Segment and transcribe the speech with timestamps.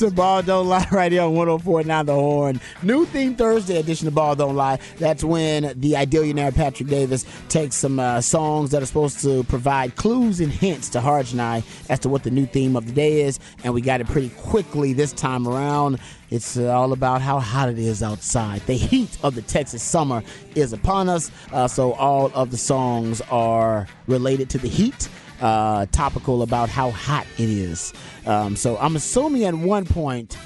[0.00, 2.58] To Ball Don't Lie right here on 104.9 The Horn.
[2.82, 4.78] New theme Thursday edition of Ball Don't Lie.
[4.96, 9.96] That's when the Idillionaire Patrick Davis takes some uh, songs that are supposed to provide
[9.96, 12.92] clues and hints to Harge and I as to what the new theme of the
[12.92, 13.38] day is.
[13.62, 15.98] And we got it pretty quickly this time around.
[16.30, 18.62] It's uh, all about how hot it is outside.
[18.62, 20.22] The heat of the Texas summer
[20.54, 21.30] is upon us.
[21.52, 25.10] Uh, so all of the songs are related to the heat
[25.40, 27.92] uh, topical about how hot it is.
[28.26, 30.36] Um, so I'm assuming at one point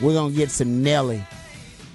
[0.00, 1.22] we're gonna get some Nelly.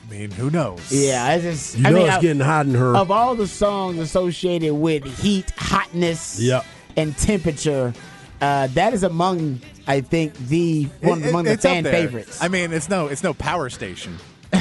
[0.07, 0.91] I mean, who knows?
[0.91, 2.95] Yeah, I just You I know mean, it's I- getting hot in her.
[2.95, 6.66] of all the songs associated with heat, hotness, Yep.
[6.97, 7.94] and temperature.
[8.41, 12.39] Uh, that is among, I think, the one It- among the fan favorites.
[12.41, 14.17] I mean, it's no, it's no power station.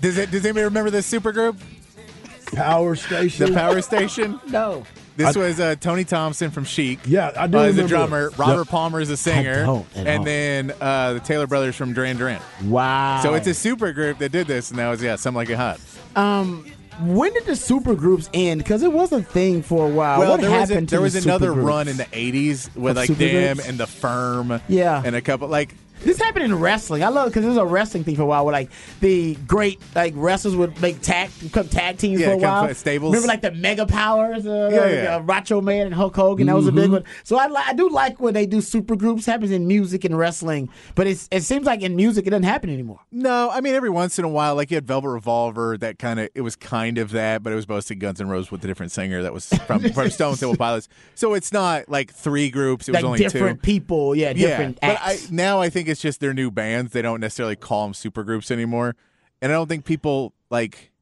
[0.00, 0.30] does it?
[0.30, 1.56] Does anybody remember this supergroup,
[2.52, 3.46] Power station.
[3.46, 4.40] the Power Station?
[4.48, 4.84] no,
[5.18, 7.00] This I- was uh, Tony Thompson from Chic.
[7.04, 8.28] Yeah, I do Uh, a drummer.
[8.28, 8.38] it.
[8.38, 8.68] Robert Yep.
[8.68, 10.24] Palmer is a singer, and all.
[10.24, 12.40] then uh, the Taylor Brothers from Duran Duran.
[12.64, 13.20] wow.
[13.22, 15.56] So it's a super group that did this, and that was yeah, something like it
[15.56, 15.80] hot.
[17.02, 18.58] when did the super groups end?
[18.58, 20.20] Because it was a thing for a while.
[20.20, 22.74] Well, what there was a, happened to there was the another run in the '80s
[22.76, 25.02] with Of like them and the Firm, Yeah.
[25.04, 27.02] and a couple like This happened in wrestling.
[27.02, 28.44] I love because it was a wrestling thing for a while.
[28.44, 28.70] Where like
[29.00, 32.74] the great like wrestlers would make tag become tag teams Yeah, for a while.
[32.74, 33.12] stables.
[33.12, 35.16] Remember like the Mega Powers, uh, Yeah, like, yeah.
[35.16, 36.46] Uh, Macho Man and Hulk Hogan.
[36.46, 36.80] That was a Mm-hmm.
[36.80, 37.04] big one.
[37.24, 39.26] So I li- I do like when they do super groups.
[39.26, 42.70] Happens in music and wrestling, but it's it seems like in music it doesn't happen
[42.70, 43.00] anymore.
[43.10, 46.20] No, I mean every once in a while, like you had Velvet Revolver, that kind
[46.20, 48.66] of it was kind of that, but it was mostly Guns N' Roses with a
[48.66, 50.88] different singer that was from from Stone Temple Pilots.
[51.14, 53.66] So it's not like three groups; it was Like only different two.
[53.66, 56.92] people, yeah, Yeah, different but I, now I think it's just their new bands.
[56.92, 58.96] They don't necessarily call them super groups anymore,
[59.42, 60.92] and I don't think people like.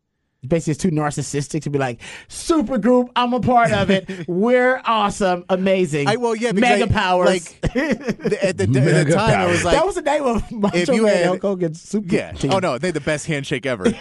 [0.46, 3.10] Basically, it's too narcissistic to be like super group.
[3.16, 4.08] I'm a part of it.
[4.28, 6.06] We're awesome, amazing.
[6.06, 7.26] I well, yeah, because mega I- powers.
[7.26, 10.22] Like the- at the, at the Mega time, it was like that was the name
[10.22, 12.30] of Macho if you Man had- Hulk Hogan's super Yeah.
[12.32, 12.52] team.
[12.52, 13.86] Oh no, they had the best handshake ever.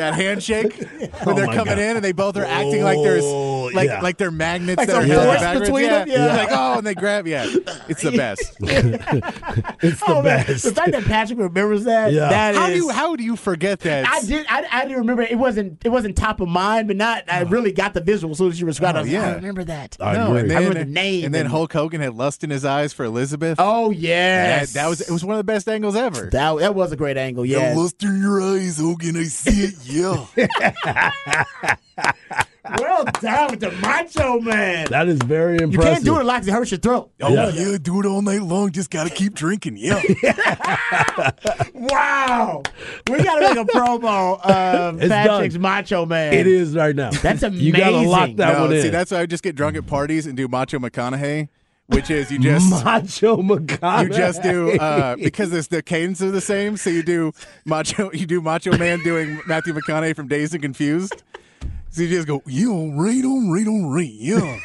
[0.00, 1.78] that handshake when Oh, they're my coming God.
[1.82, 4.00] in and they both are acting like there's Oh, like yeah.
[4.00, 5.68] like they're magnets Like that are held force backwards.
[5.68, 5.98] between yeah.
[6.04, 6.08] them?
[6.08, 6.24] Yeah.
[6.42, 7.26] It's like oh, and they grab.
[7.26, 7.46] Yeah,
[7.88, 8.56] it's the best.
[9.82, 10.46] It's the Oh, man.
[10.46, 10.64] best.
[10.64, 12.28] The fact that Patrick remembers that, Yeah.
[12.28, 14.06] that how is- do you how do you forget that?
[14.06, 14.46] I did.
[14.48, 15.22] I, I didn't remember.
[15.22, 15.84] It wasn't.
[15.84, 17.24] It wasn't top of mind, but not.
[17.32, 18.98] I really got the visual as soon as you described.
[18.98, 19.02] Oh, it.
[19.02, 19.32] I was like, Oh, yeah.
[19.32, 19.96] I remember that.
[20.00, 20.40] I no, agree.
[20.40, 22.92] and then, I remember the name and then Hulk Hogan had lust in his eyes
[22.92, 23.56] for Elizabeth.
[23.58, 26.28] oh that, yes, that was it was one of the best angles ever.
[26.30, 26.58] that.
[26.58, 27.44] That was a great angle.
[27.44, 27.74] Yeah.
[27.76, 29.16] lust in your eyes, Hogan.
[29.16, 29.74] I see it.
[29.90, 30.26] Yeah.
[32.78, 34.86] well done with the Macho Man.
[34.90, 35.72] That is very impressive.
[35.72, 37.10] you can't do it like it hurts your throat.
[37.22, 37.48] oh Yeah.
[37.50, 38.70] yeah, do it all night long.
[38.70, 39.76] Just gotta keep drinking.
[39.76, 40.00] Yeah.
[41.74, 42.62] Wow.
[43.10, 45.62] We got to make a promo of It's Patrick's done.
[45.62, 46.32] Macho Man.
[46.34, 47.10] It is right now.
[47.10, 47.66] That's amazing.
[47.66, 48.10] You gotta amazing.
[48.10, 48.82] lock that no, one in.
[48.82, 51.48] see, that's why I just get drunk at parties and do Macho McConaughey,
[51.90, 54.04] which is you just Macho McConaughey.
[54.04, 56.76] you just do uh, because it's the cadence are the same.
[56.76, 57.32] So you do
[57.64, 61.22] Macho, you do Macho Man doing Matthew McConaughey from Dazed and Confused.
[61.92, 64.58] So you just go, yeah, right on, right on, right, yeah.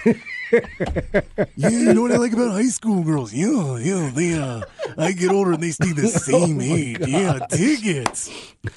[1.55, 3.33] yeah, you know what I like about high school girls?
[3.33, 4.61] Yeah, yeah, they uh,
[4.95, 6.99] I get older and they stay the same age.
[6.99, 8.29] Yeah, dig it.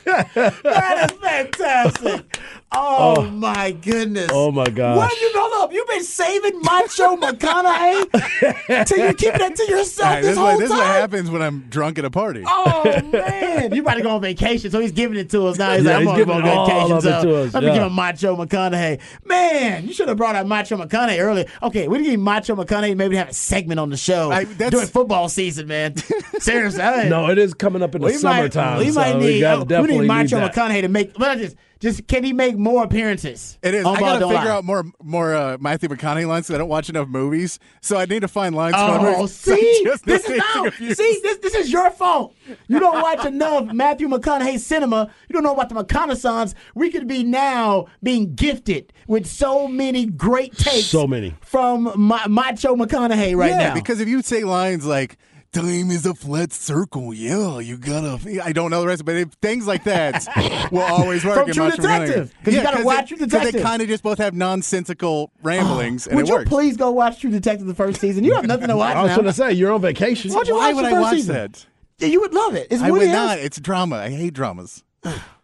[0.05, 2.39] That is fantastic.
[2.71, 4.29] Oh, oh, my goodness.
[4.31, 4.99] Oh my gosh.
[4.99, 5.73] What have you hold up?
[5.73, 7.17] You've been saving Macho eh?
[7.17, 10.87] McConaughey till you keeping that to yourself Alright, this, this whole what, this is what
[10.87, 12.45] happens when I'm drunk at a party.
[12.47, 15.75] Oh man, you about to go on vacation, so he's giving it to us now.
[15.77, 17.55] He's Yeah, like, he's I'm gonna go giving on all vacation, of it so us,
[17.55, 19.01] let me give him Macho McConaughey.
[19.25, 21.47] Man, you should have brought out Macho McConaughey earlier.
[21.63, 24.87] Okay, we need Macho McConaughey maybe have a segment on the show I- that's- during
[24.89, 25.97] football season, man.
[26.39, 28.79] Seriously, I- No, it is coming up in the we might, summertime.
[28.79, 30.53] we might so need, we, oh, we need Macho that.
[30.55, 31.15] McConaughey to make.
[31.15, 33.57] But I just Just can he make more appearances?
[33.63, 33.81] It is.
[33.87, 34.57] I Ball gotta Don't figure Lie?
[34.57, 37.61] out more more uh, Matthew McConaughey lines because I don't watch enough movies.
[37.81, 38.75] So I need to find lines.
[38.75, 39.37] from Oh, movies.
[39.39, 42.35] So see, just this is Dazed and no, see, this this is your fault.
[42.67, 45.11] You don't watch enough Matthew McConaughey cinema.
[45.29, 46.55] You don't know about the McConaissance.
[46.75, 50.87] We could be now being gifted with so many great takes.
[50.87, 51.35] So many.
[51.43, 53.75] from Ma- Macho McConaughey right yeah, now.
[53.75, 55.17] because if you say lines like
[55.53, 58.19] "Time is a flat circle," yeah, you gotta.
[58.45, 60.27] I don't know the rest, but if, things like that
[60.73, 61.45] will always work.
[61.45, 61.71] From True.
[61.71, 63.53] Detective, 'cause you gotta watch True Detective.
[63.55, 66.49] they kind of just both have nonsensical ramblings, and Would it you works.
[66.49, 68.25] please go watch True Detective the first season?
[68.25, 70.33] You have nothing to watch I was going to say you're on vacation.
[70.33, 71.35] Why Why would I watch season?
[71.35, 71.67] that?
[71.99, 72.69] Yeah, You would love it.
[72.71, 73.39] It's I would not.
[73.39, 73.97] It's drama.
[73.97, 74.85] I hate dramas.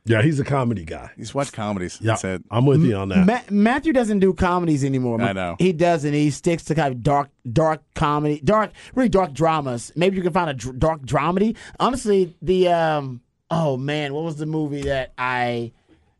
[0.06, 1.10] Yeah, he's a comedy guy.
[1.16, 1.98] He's watched comedies.
[2.00, 2.42] Yeah, That's it.
[2.50, 3.26] I'm with you on that.
[3.26, 5.20] Ma- Matthew doesn't do comedies anymore.
[5.22, 5.56] I know.
[5.58, 6.12] he doesn't.
[6.12, 9.92] He sticks to kind of dark, dark comedy, dark, really dark dramas.
[9.96, 11.56] Maybe you can find a dr- dark dramedy.
[11.80, 15.72] Honestly, the um, oh man, what was the movie that I?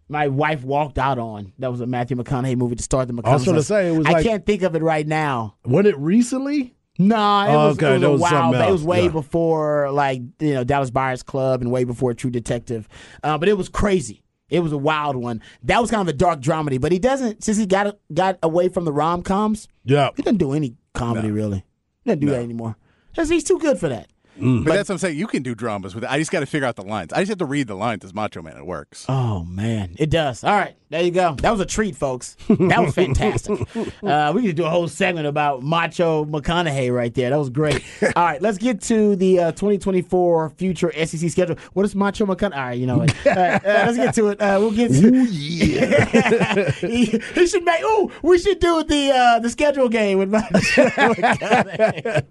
[0.09, 1.53] My wife walked out on.
[1.59, 3.29] That was a Matthew McConaughey movie to start the McConaughey.
[3.29, 5.57] I was gonna say, it was I like- can't think of it right now.
[5.65, 6.75] Wasn't it recently?
[6.99, 8.55] No, it Oh, was, okay, it was that a was while.
[8.69, 9.09] It was way Yeah.
[9.11, 12.89] before like you know Dallas Buyers Club and way before True Detective.
[13.23, 14.23] Uh, but it was crazy.
[14.49, 15.41] It was a wild one.
[15.65, 16.81] That was kind of a dark dramedy.
[16.81, 19.67] But he doesn't since he got got away from the rom coms.
[19.85, 20.11] Yeah.
[20.17, 21.65] He doesn't do any comedy really.
[22.05, 22.77] He doesn't do that anymore.
[23.17, 24.09] 'Cause He's too good for that.
[24.37, 25.17] But, that's what I'm saying.
[25.17, 26.11] You can do dramas with it.
[26.11, 27.13] I just got to figure out the lines.
[27.13, 28.57] I just have to read the lines as Macho Man.
[28.57, 29.07] It works.
[29.09, 30.43] Oh man, it does.
[30.43, 31.35] All right, there you go.
[31.35, 32.37] That was a treat, folks.
[32.49, 33.67] That was fantastic.
[34.05, 37.31] uh, we could do a whole segment about Macho McConaughey right there.
[37.31, 37.83] That was great.
[38.15, 41.57] All right, let's get to the uh, 2024 future SEC schedule.
[41.73, 42.57] What is Macho McConaughey?
[42.57, 43.13] All right, you know what?
[43.35, 44.41] Right, uh, let's get to it.
[44.41, 45.25] Uh, we'll get to.
[45.25, 47.81] he, he should make.
[47.83, 52.25] Oh, we should do the uh, the schedule game with Macho McConaughey.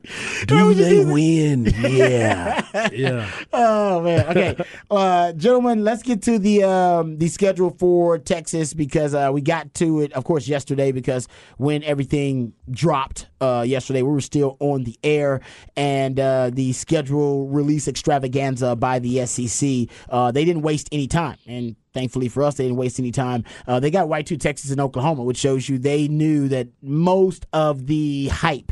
[0.48, 1.66] Do they win?
[1.66, 2.90] Yeah.
[2.94, 3.30] yeah.
[3.52, 4.26] Oh man.
[4.30, 4.56] Okay,
[4.90, 9.74] uh, gentlemen, let's get to the um, the schedule for Texas because uh, we got
[9.76, 11.28] to it, of course, yesterday because
[11.58, 15.42] when everything dropped uh, yesterday, we were still on the air,
[15.76, 21.38] and uh, the schedule release extravaganza by the SEC, uh, they didn't waste any time,
[21.48, 23.44] and thankfully for us, they didn't waste any time.
[23.68, 27.46] Uh, they got right to Texas and Oklahoma, which shows you they knew that most
[27.54, 28.72] of the hype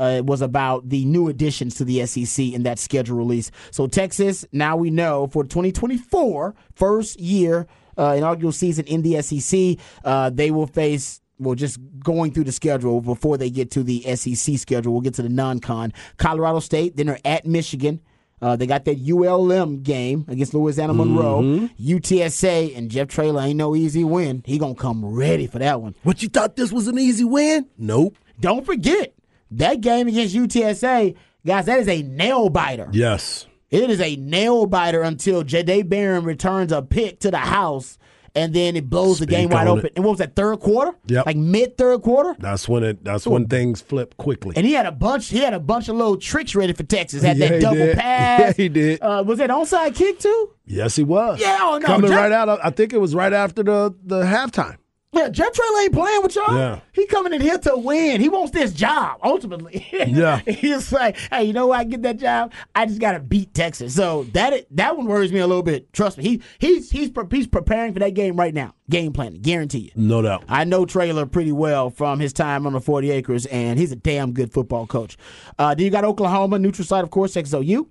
[0.00, 3.50] uh, was about the new additions to the SEC in that schedule release.
[3.70, 7.66] So Texas, now we know for 2024, first year
[7.98, 11.20] uh, inaugural season in the SEC, uh, they will face.
[11.38, 15.14] Well, just going through the schedule before they get to the SEC schedule, we'll get
[15.14, 15.94] to the non-con.
[16.18, 18.00] Colorado State, then they're at Michigan.
[18.42, 23.76] Uh, they got that ULM game against Louisiana Monroe, UTSA, and Jeff Traylor ain't no
[23.76, 24.42] easy win.
[24.46, 25.94] He gonna come ready for that one.
[26.02, 27.66] What you thought this was an easy win?
[27.76, 28.16] Nope.
[28.38, 29.14] Don't forget
[29.50, 31.14] that game against UTSA,
[31.44, 31.66] guys.
[31.66, 32.88] That is a nail biter.
[32.92, 33.46] Yes.
[33.70, 37.98] It is a nail biter until Jahdae Barron returns a pick to the house,
[38.34, 39.86] and then it blows the game wide open.
[39.86, 39.92] it.
[39.96, 40.96] And what was that third quarter?
[41.06, 41.26] Yep.
[41.26, 42.34] like mid third quarter.
[42.40, 44.54] That's when it that's when things flip quickly.
[44.56, 45.28] And he had a bunch.
[45.28, 47.22] He had a bunch of little tricks ready for Texas.
[47.22, 47.96] Had Yeah, that double did.
[47.98, 48.40] pass.
[48.40, 49.00] Yeah, he did.
[49.02, 50.50] Uh, was that onside kick too?
[50.66, 51.40] yes, he was.
[51.40, 52.48] Yeah, oh, no, Coming right out.
[52.48, 54.76] of- I think it was right after the the halftime.
[55.12, 56.56] Yeah, Jeff Traylor ain't playing with y'all.
[56.56, 56.80] Yeah.
[56.92, 58.20] He coming in here to win.
[58.20, 59.86] He wants this job ultimately.
[60.10, 60.38] Yeah.
[60.38, 62.52] He's like, hey, you know why I get that job?
[62.74, 63.94] I just got to beat Texas.
[63.94, 65.92] So that that one worries me a little bit.
[65.92, 66.24] Trust me.
[66.24, 68.74] He he's he's he's preparing for that game right now.
[68.88, 69.90] Game planning, guarantee you.
[69.94, 70.44] No doubt.
[70.48, 73.96] I know Traylor pretty well from his time on the 40 acres, and he's a
[73.96, 75.16] damn good football coach.
[75.58, 77.88] Uh, then you got Oklahoma, neutral side, of course, Texas OU.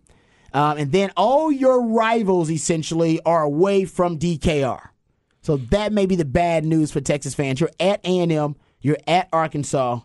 [0.54, 4.90] Um, and then all your rivals essentially are away from DKR.
[5.42, 7.60] So that may be the bad news for Texas fans.
[7.60, 10.02] You're at A&M, you're at Arkansas.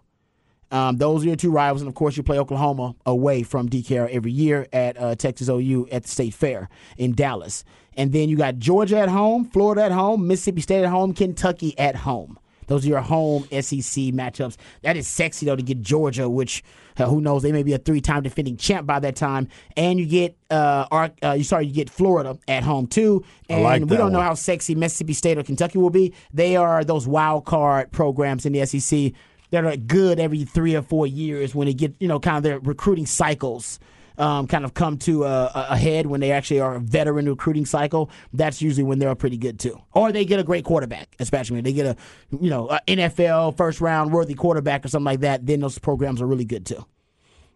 [0.71, 4.09] Um, those are your two rivals, and of course, you play Oklahoma away from DKR
[4.11, 7.65] every year at uh, Texas OU at the State Fair in Dallas.
[7.97, 11.79] And then you got Georgia at home, Florida at home, Mississippi State at home, Kentucky
[11.79, 12.39] at home.
[12.67, 14.57] Those are your home SEC matchups.
[14.83, 16.63] That is sexy though to get Georgia, which
[16.97, 19.49] uh, who knows they may be a three-time defending champ by that time.
[19.77, 23.25] And you get uh, Ar- uh you sorry you get Florida at home too.
[23.49, 26.15] And like we don't know how sexy Mississippi State or Kentucky will be.
[26.33, 29.13] They are those wild card programs in the SEC
[29.51, 32.43] that are good every three or four years when they get you know kind of
[32.43, 33.79] their recruiting cycles
[34.19, 37.67] um, kind of come to a, a head when they actually are a veteran recruiting
[37.67, 38.11] cycle.
[38.33, 41.65] That's usually when they're pretty good too, or they get a great quarterback, especially when
[41.65, 41.97] they get a
[42.31, 45.47] you know a NFL first round worthy quarterback or something like that.
[45.47, 46.85] Then those programs are really good too.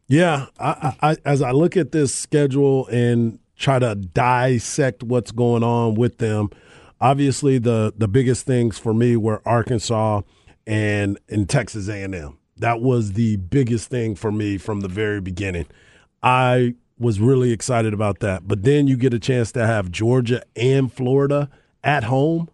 [0.09, 5.33] Yeah, I, I, I, as I look at this schedule and try to dissect what's
[5.33, 6.51] going on with them,
[7.01, 10.23] obviously the the biggest things for me were Arkansas
[10.67, 12.39] and and Texas A and M.
[12.57, 15.67] That was the biggest thing for me from the very beginning.
[16.23, 20.43] I was really excited about that, but then you get a chance to have Georgia
[20.57, 21.49] and Florida
[21.85, 22.49] at home.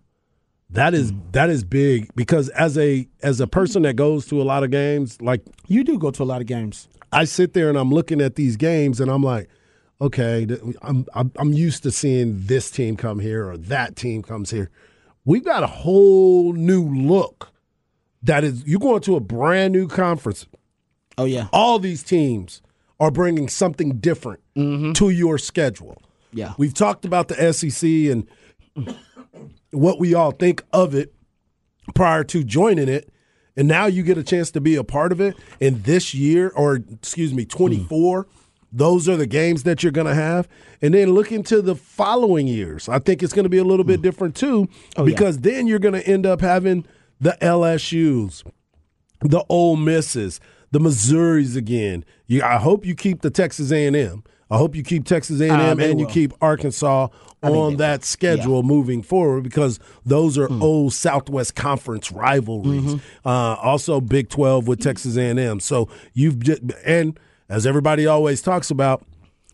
[0.70, 1.32] That is mm.
[1.32, 4.70] that is big because as a as a person that goes to a lot of
[4.70, 6.88] games, like You do go to a lot of games.
[7.12, 9.48] I sit there and I'm looking at these games and I'm like,
[10.00, 10.46] okay,
[10.82, 14.70] I'm I'm, I'm used to seeing this team come here or that team comes here.
[15.24, 17.50] We've got a whole new look.
[18.22, 20.46] That is, you're going to a brand new conference.
[21.16, 21.48] Oh yeah.
[21.52, 22.60] All these teams
[23.00, 24.92] are bringing something different mm-hmm.
[24.92, 26.00] to your schedule.
[26.32, 26.54] Yeah.
[26.58, 28.28] We've talked about the SEC and
[29.70, 31.14] what we all think of it
[31.94, 33.10] prior to joining it.
[33.56, 35.36] And now you get a chance to be a part of it.
[35.60, 38.26] And this year, or excuse me, 24,
[38.72, 40.48] those are the games that you're going to have.
[40.82, 42.88] And then look into the following years.
[42.88, 44.02] I think it's going to be a little bit mm.
[44.02, 46.84] different too, oh, because then you're going to end up having
[47.20, 48.42] the LSUs,
[49.20, 50.40] the Ole Misses,
[50.70, 52.04] the Missouris again.
[52.26, 54.24] You, I hope you keep the Texas A&M.
[54.50, 56.12] I hope you keep Texas A&M and you will.
[56.12, 57.08] keep Arkansas
[57.42, 62.94] on that schedule moving forward because those are old Southwest Conference rivalries.
[62.94, 63.28] Mm-hmm.
[63.28, 65.60] Uh, also, Big Twelve with Texas A&M.
[65.60, 67.18] So you've just, and
[67.48, 69.04] as everybody always talks about,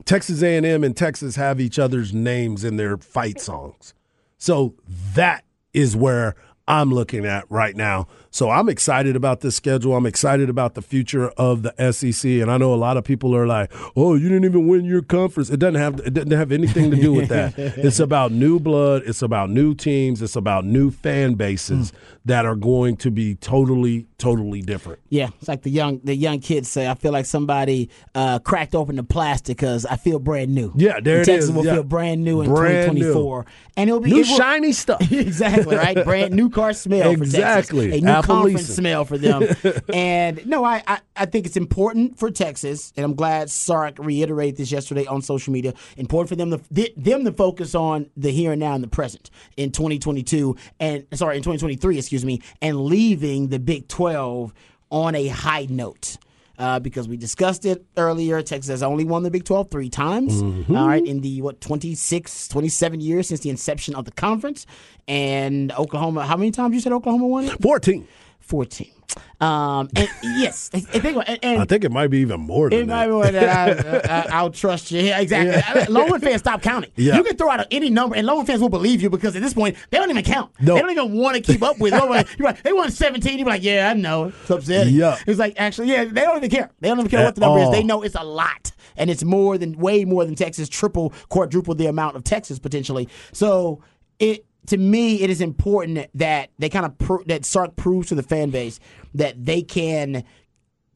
[0.05, 3.95] Texas A&M and Texas have each other's names in their fight songs.
[4.39, 4.75] So
[5.15, 6.35] that is where
[6.71, 8.07] I'm looking at right now.
[8.31, 9.97] So I'm excited about this schedule.
[9.97, 12.31] I'm excited about the future of the SEC.
[12.31, 15.03] And I know a lot of people are like, "Oh, you didn't even win your
[15.03, 17.55] conference." It doesn't have it doesn't have anything to do with that.
[17.59, 19.03] it's about new blood.
[19.05, 20.23] It's about new teams.
[20.23, 21.97] It's about new fan bases hmm.
[22.27, 25.01] that are going to be totally, totally different.
[25.09, 26.87] Yeah, it's like the young the young kids say.
[26.89, 30.73] I feel like somebody uh, cracked open the plastic because I feel brand new.
[30.77, 31.53] Yeah, there And it Texas is.
[31.53, 31.75] will Yeah.
[31.75, 33.01] feel brand new in Brand new.
[33.13, 33.47] 2024,
[33.77, 35.01] and it'll be New it will- shiny stuff.
[35.13, 36.05] exactly right.
[36.05, 37.11] Brand new car smell.
[37.11, 37.99] Exactly.
[37.99, 38.59] A new conference Appalachian.
[38.61, 39.43] smell for them.
[39.93, 44.57] and no, I, I I think it's important for Texas, and I'm glad Sark reiterated
[44.59, 45.75] this yesterday on social media.
[45.97, 49.31] Important for them to them to focus on the here and now and the present
[49.57, 55.29] in 2022 and sorry in 2023, excuse me, and leaving the Big 12 on a
[55.29, 56.17] high note.
[56.59, 60.43] Uh, because we discussed it earlier, Texas has only won the Big 12 three times.
[60.43, 64.67] all right, in the what 26, 27 years since the inception of the conference,
[65.09, 66.27] and Oklahoma.
[66.27, 67.63] How many times you said Oklahoma won it?
[67.63, 68.07] Fourteen.
[68.41, 68.93] 14.
[69.41, 72.81] Um, and yes, and, and think and, I think it might be even more than
[72.81, 73.07] it might that.
[73.07, 75.01] be more that I, I, I'll trust you.
[75.01, 75.93] Yeah, exactly.
[75.93, 76.91] Longhorn fans stop counting.
[76.97, 77.17] Yeah.
[77.17, 79.55] You can throw out any number, and Longhorn fans will believe you because at this
[79.55, 80.53] point they don't even count.
[80.61, 80.75] No.
[80.75, 81.95] They don't even want to keep up with.
[81.95, 82.29] it.
[82.39, 83.39] You're like, they won 17.
[83.39, 84.27] You're like, yeah, I know.
[84.29, 84.95] It's upsetting.
[84.95, 85.19] Yeah.
[85.27, 86.71] It's like actually, yeah, they don't even care.
[86.81, 87.73] They don't even care At what the number all.
[87.73, 87.77] is.
[87.77, 91.75] They know it's a lot, and it's more than way more than Texas, triple, quadruple
[91.75, 93.09] the amount of Texas potentially.
[93.33, 93.83] So
[94.19, 98.15] it to me, it is important that they kind of pro- that Sark proves to
[98.15, 98.79] the fan base
[99.15, 100.23] that they can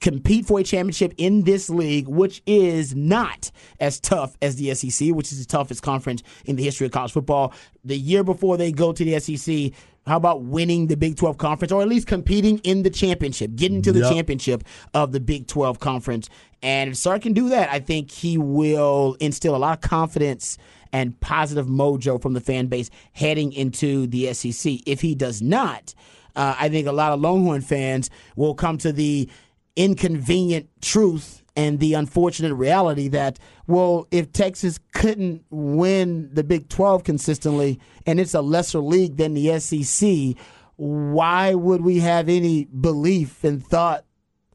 [0.00, 3.50] compete for a championship in this league, which is not
[3.80, 7.10] as tough as the SEC, which is the toughest conference in the history of college
[7.10, 7.52] football.
[7.84, 9.72] The year before they go to the SEC,
[10.06, 13.82] how about winning the Big 12 conference or at least competing in the championship, getting
[13.82, 14.12] to the Yep.
[14.12, 16.28] championship of the Big 12 conference?
[16.62, 20.58] And if Sark can do that, I think he will instill a lot of confidence
[20.94, 24.74] and positive mojo from the fan base heading into the SEC.
[24.86, 25.92] If he does not,
[26.36, 29.28] uh, I think a lot of Longhorn fans will come to the
[29.74, 37.02] inconvenient truth and the unfortunate reality that, well, if Texas couldn't win the Big 12
[37.02, 40.36] consistently and it's a lesser league than the SEC,
[40.76, 44.04] why would we have any belief and thought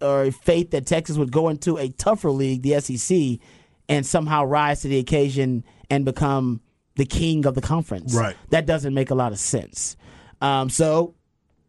[0.01, 3.39] or faith that Texas would go into a tougher league, the SEC,
[3.89, 6.61] and somehow rise to the occasion and become
[6.95, 8.13] the king of the conference?
[8.15, 8.35] Right.
[8.49, 9.97] That doesn't make a lot of sense.
[10.41, 11.15] Um, so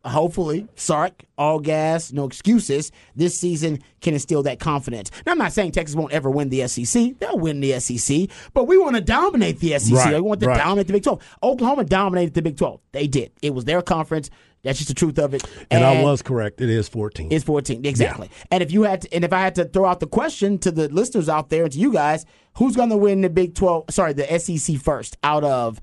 [0.05, 5.11] hopefully, Sark, all gas, no excuses, this season can instill that confidence.
[5.27, 7.19] Now, I'm not saying Texas won't ever win the SEC.
[7.19, 9.95] They'll win the SEC, but we want to dominate the SEC.
[9.95, 10.59] Right, we want to right.
[10.59, 11.39] dominate the Big 12.
[11.43, 12.81] Oklahoma dominated the Big 12.
[12.93, 13.33] They did.
[13.43, 14.31] It was their conference.
[14.63, 15.43] That's just the truth of it.
[15.71, 16.61] And, and I was correct.
[16.61, 17.33] It is 14.
[17.33, 17.85] It's 14.
[17.85, 18.29] Exactly.
[18.31, 18.45] Yeah.
[18.51, 20.71] And if you had to, and if I had to throw out the question to
[20.71, 22.27] the listeners out there and to you guys,
[22.59, 25.81] who's going to win the Big 12, sorry, the SEC first out of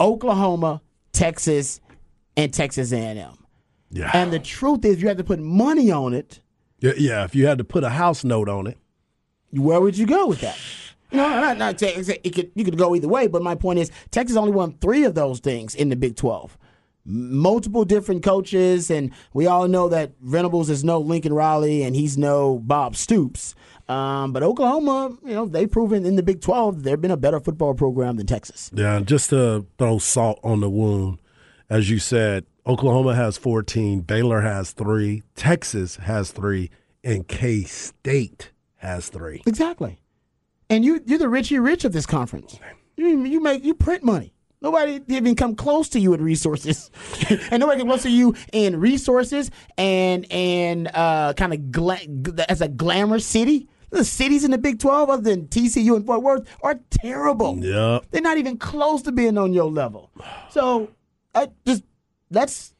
[0.00, 0.82] Oklahoma,
[1.12, 1.80] Texas,
[2.36, 3.36] and Texas A&M?
[3.90, 4.10] Yeah.
[4.14, 6.40] And the truth is you had to put money on it.
[6.78, 8.78] Yeah, yeah, if you had to put a house note on it.
[9.50, 10.56] Where would you go with that?
[11.12, 14.36] No, not, not, it could, you could go either way, but my point is Texas
[14.36, 16.56] only won three of those things in the Big 12.
[17.10, 22.16] Multiple different coaches, and we all know that Venables is no Lincoln Riley, and he's
[22.16, 23.54] no Bob Stoops.
[23.88, 27.40] Um, but Oklahoma, you know, they've proven in the Big Twelve they've been a better
[27.40, 28.70] football program than Texas.
[28.72, 31.18] Yeah, just to throw salt on the wound,
[31.68, 36.70] as you said, Oklahoma has 14, Baylor has three, Texas has three,
[37.02, 39.42] and K State has three.
[39.44, 39.98] Exactly.
[40.68, 42.60] And you you're the Richie Rich of this conference.
[42.96, 44.34] You, you make you print money.
[44.62, 46.90] Nobody even come close to you in resources,
[47.50, 51.98] and nobody come close to you in resources and and uh, kind of gla-
[52.48, 53.68] as a glamour city.
[53.90, 57.58] The cities in the Big 12, other than TCU and Fort Worth, are terrible.
[57.58, 58.04] Yep.
[58.12, 60.12] They're not even close to being on your level.
[60.50, 60.90] So,
[61.34, 61.82] I just
[62.30, 62.72] let's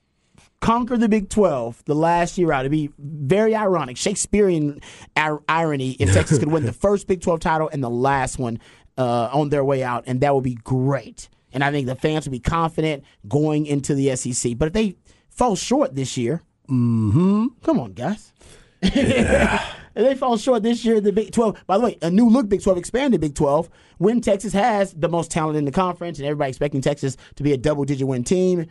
[0.61, 2.61] conquer the Big 12 the last year out.
[2.61, 4.81] It'd be very ironic, Shakespearean
[5.17, 8.61] ir- irony if Texas could win the first Big 12 title and the last one
[8.97, 11.29] uh, on their way out, and that would be great.
[11.53, 14.57] And I think the fans will be confident going into the SEC.
[14.57, 14.97] But if they
[15.29, 17.47] fall short this year, mm-hmm.
[17.63, 18.33] come on, guys.
[18.83, 22.49] if they fall short this year, the Big 12, by the way, a new look
[22.49, 26.27] Big 12, expanded Big 12, when Texas has the most talent in the conference and
[26.27, 28.67] everybody expecting Texas to be a double digit win team,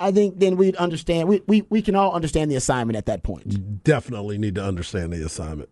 [0.00, 1.28] I think then we'd understand.
[1.28, 3.82] We, we, we can all understand the assignment at that point.
[3.82, 5.70] Definitely need to understand the assignment.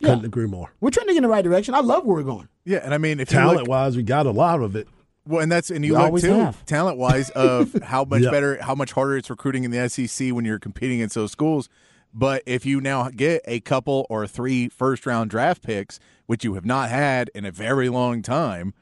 [0.00, 0.26] Couldn't Yeah.
[0.26, 0.72] agree more.
[0.80, 1.74] We're trending in the right direction.
[1.74, 2.48] I love where we're going.
[2.64, 4.88] Yeah, and I mean, if you Talent look, wise, we got a lot of it.
[5.28, 6.28] Well, and that's and you We look too
[6.66, 8.30] talent wise of how much Yeah.
[8.30, 11.68] better, how much harder it's recruiting in the SEC when you're competing against those schools.
[12.14, 16.54] But if you now get a couple or three first round draft picks, which you
[16.54, 18.72] have not had in a very long time,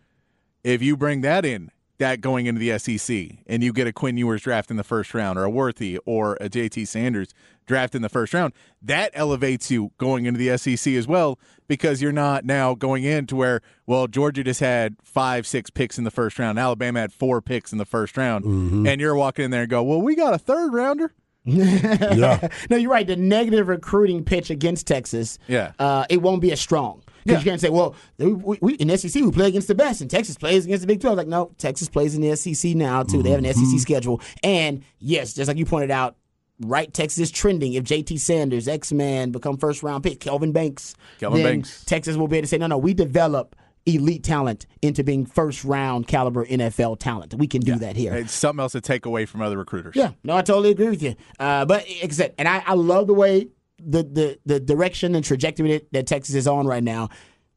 [0.63, 4.17] if you bring that in, that going into the SEC, and you get a Quinn
[4.17, 7.29] Ewers draft in the first round, or a Worthy, or a JT Sanders
[7.67, 11.39] draft in the first round, that elevates you going into the SEC as well,
[11.69, 16.05] because you're not now going into where, well, Georgia just had five, six picks in
[16.05, 18.45] the first round, Alabama had four picks in the first round,
[18.87, 21.13] and you're walking in there and go, well, we got a third rounder.
[21.49, 22.49] Yeah.
[22.71, 23.07] No, you're right.
[23.07, 25.73] The negative recruiting pitch against Texas, Yeah.
[25.79, 27.03] uh, it won't be as strong.
[27.27, 27.45] Because Yeah.
[27.45, 30.11] you can't say, well, we, we, we- in SEC we play against the best, and
[30.11, 31.17] Texas plays against the Big 12.
[31.17, 33.23] Like, no, Texas plays in the SEC now too.
[33.23, 33.65] They have an Mm-hmm.
[33.73, 36.17] SEC schedule, and yes, just like you pointed out,
[36.61, 36.93] right?
[36.93, 37.75] Texas is trending.
[37.75, 41.85] If JT Sanders, X Man, become first round pick, Kelvin Banks, Kelvin Banks.
[41.85, 43.55] Texas will be able to say, no, no, we develop
[43.89, 47.35] elite talent into being first round caliber NFL talent.
[47.35, 48.15] We can do that here.
[48.15, 49.95] It's something else to take away from other recruiters.
[49.95, 51.15] Yeah, no, I totally agree with you.
[51.39, 53.47] Uh, but except, and I, I love the way
[53.79, 57.09] the, the the direction and trajectory that, that Texas is on right now.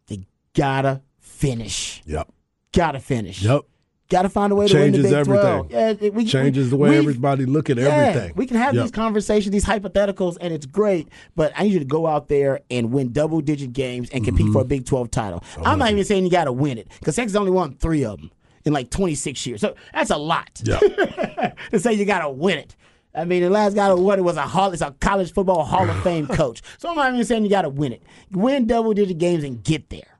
[0.07, 2.01] They gotta finish.
[2.05, 2.31] Yep.
[2.73, 3.41] Gotta finish.
[3.43, 3.61] Yep.
[4.09, 5.39] Gotta find a way to win the Changes Big 12.
[5.71, 5.77] everything.
[6.01, 8.33] Yeah, it- we, Changes we- the way we- everybody look at yeah, everything.
[8.35, 8.83] We can have Yep.
[8.85, 11.09] these conversations, these hypotheticals, and it's great.
[11.35, 14.47] But I need you to go out there and win double digit games and compete
[14.47, 14.53] Mm-hmm.
[14.53, 15.43] for a Big 12 title.
[15.63, 18.19] I'm not even saying you got to win it because Texas only won three of
[18.19, 18.31] them
[18.65, 19.61] in like 26 years.
[19.61, 20.79] So that's a lot Yeah.
[21.71, 22.75] to say you got to win it.
[23.15, 25.63] I mean, the last guy who won it was a hall, it's a college football
[25.65, 26.61] Hall of Fame coach.
[26.77, 28.03] So I'm not even saying you got to win it.
[28.31, 30.19] Win double digit games and get there.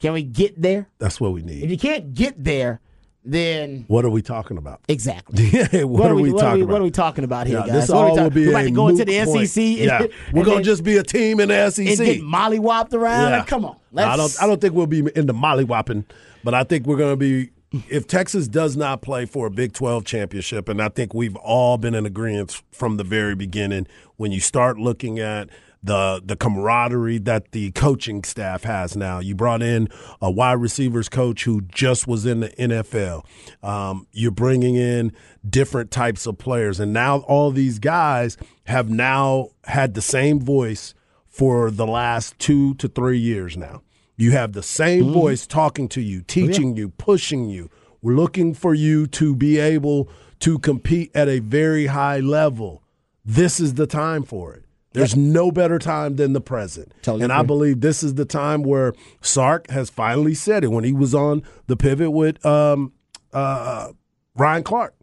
[0.00, 0.88] Can we get there?
[0.98, 1.62] That's what we need.
[1.62, 2.80] If you can't get there,
[3.22, 4.80] then What are we talking about?
[4.88, 5.44] exactly.
[5.52, 6.72] Yeah, what, are we, what talking are we, about?
[6.72, 7.72] What are we talking about here, Yeah, guys?
[7.86, 9.48] this What we all will be We're about to go into the point.
[9.50, 9.62] SEC.
[9.62, 11.86] and- Yeah, we're gonna then- just be a team in the SEC.
[11.86, 13.30] and get mollywopped around.
[13.30, 13.36] Yeah.
[13.38, 14.42] Like, come on, I let's- don't.
[14.44, 16.04] I don't think we'll be in the mollywhopping,
[16.42, 17.50] but I think we're going to be.
[17.88, 21.78] If Texas does not play for a Big 12 championship, and I think we've all
[21.78, 25.48] been in agreement from the very beginning, when you start looking at
[25.82, 29.88] the the camaraderie that the coaching staff has now, you brought in
[30.20, 33.24] a wide receivers coach who just was in the NFL.
[33.62, 35.12] Um, you're bringing in
[35.48, 40.92] different types of players, and now all these guys have now had the same voice
[41.28, 43.80] for the last two to three years now.
[44.20, 45.12] You have the same Mm-hmm.
[45.14, 47.70] voice talking to Oh, you, teaching you, pushing you.
[48.02, 50.08] We're looking for you to be able
[50.40, 52.82] to compete at a very high level.
[53.24, 54.64] This is the time for it.
[54.92, 56.92] There's no better time than the present.
[57.02, 60.82] Totally and I believe this is the time where Sark has finally said it when
[60.84, 62.92] he was on the pivot with um,
[63.32, 63.92] uh,
[64.36, 64.94] Ryan Clark.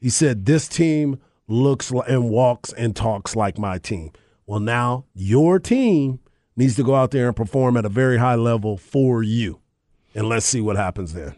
[0.00, 4.10] He said, This team looks and walks and talks like my team.
[4.46, 6.18] Well, now your team
[6.60, 9.58] needs to go out there and perform at a very high level for you.
[10.14, 11.34] And let's see what happens then.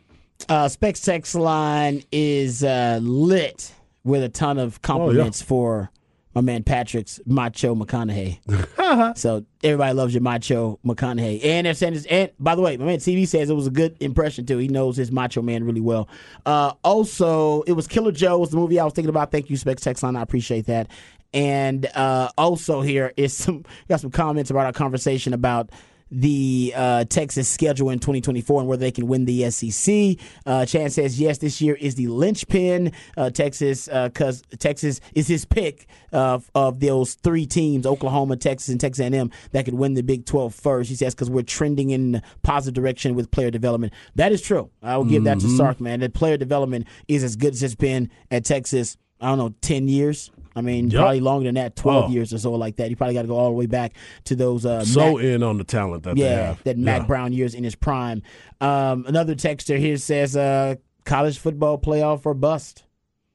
[0.48, 3.72] Uh, Specs text line is uh, lit
[4.04, 5.90] with a ton Oh, of compliments for
[6.34, 9.16] my man Patrick's Macho McConaughey.
[9.16, 11.44] so everybody loves your Macho McConaughey.
[11.44, 13.96] And if Sanders, and by the way, my man TV says it was a good
[14.00, 14.58] impression too.
[14.58, 16.08] He knows his Macho Man really well.
[16.46, 19.30] Uh, also, it was Killer Joe was the movie I was thinking about.
[19.30, 20.16] Thank you, Specs text line.
[20.16, 20.88] I appreciate that.
[21.34, 25.70] And uh, also here is some got some comments about our conversation about
[26.14, 30.18] the uh, Texas schedule in 2024 and whether they can win the SEC.
[30.44, 32.92] Uh, Chan says yes, this year is the linchpin.
[33.16, 38.78] Uh, Texas, because Texas is his pick of of those three teams: Oklahoma, Texas, and
[38.78, 40.90] Texas A&M that could win the Big 12 first.
[40.90, 43.94] He says because we're trending in positive direction with player development.
[44.14, 44.70] That is true.
[44.82, 46.00] I will give that to Sark, man.
[46.00, 48.98] That player development is as good as it's been at Texas.
[49.18, 50.30] I don't know, 10 years.
[50.54, 50.98] I mean, Yep.
[51.00, 52.08] probably longer than that, 12 Oh.
[52.12, 52.90] years or so like that.
[52.90, 53.92] You probably got to go all the way back
[54.24, 56.64] to those uh, So Mack- in on the talent that they yeah, have.
[56.64, 57.06] that Mack Yeah.
[57.06, 58.22] Brown years in his prime.
[58.60, 62.84] Um, another texter here says, uh, college football playoff or bust.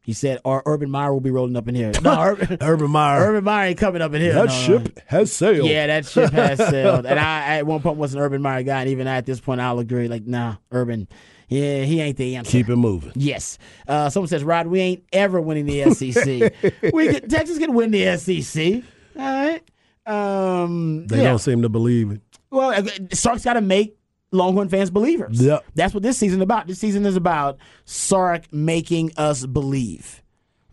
[0.01, 1.91] He said, or Urban Meyer will be rolling up in here.
[2.01, 3.19] No, Urban, Urban Meyer.
[3.29, 4.31] Urban Meyer ain't coming up in here.
[4.35, 5.67] that No, no, ship has sailed.
[5.67, 7.05] Yeah, that ship has sailed.
[7.05, 9.59] And I, at one point, was an Urban Meyer guy, and even at this point,
[9.59, 10.07] I'll agree.
[10.07, 11.09] Like, nah, Urban,
[11.47, 12.51] yeah, he ain't the answer.
[12.51, 13.11] Keep it moving.
[13.15, 13.57] Yes.
[13.87, 16.53] Uh, someone says, Rod, we ain't ever winning the SEC.
[16.93, 18.83] we could, Texas can win the SEC.
[19.17, 19.63] All right.
[20.05, 21.23] Um, They yeah.
[21.29, 22.21] don't seem to believe it.
[22.49, 22.83] Well, uh,
[23.13, 23.97] Sark's got to make
[24.31, 25.41] Longhorn fans believers.
[25.41, 25.65] Yep.
[25.75, 26.67] That's what this season is about.
[26.67, 30.21] This season is about Sark making us believe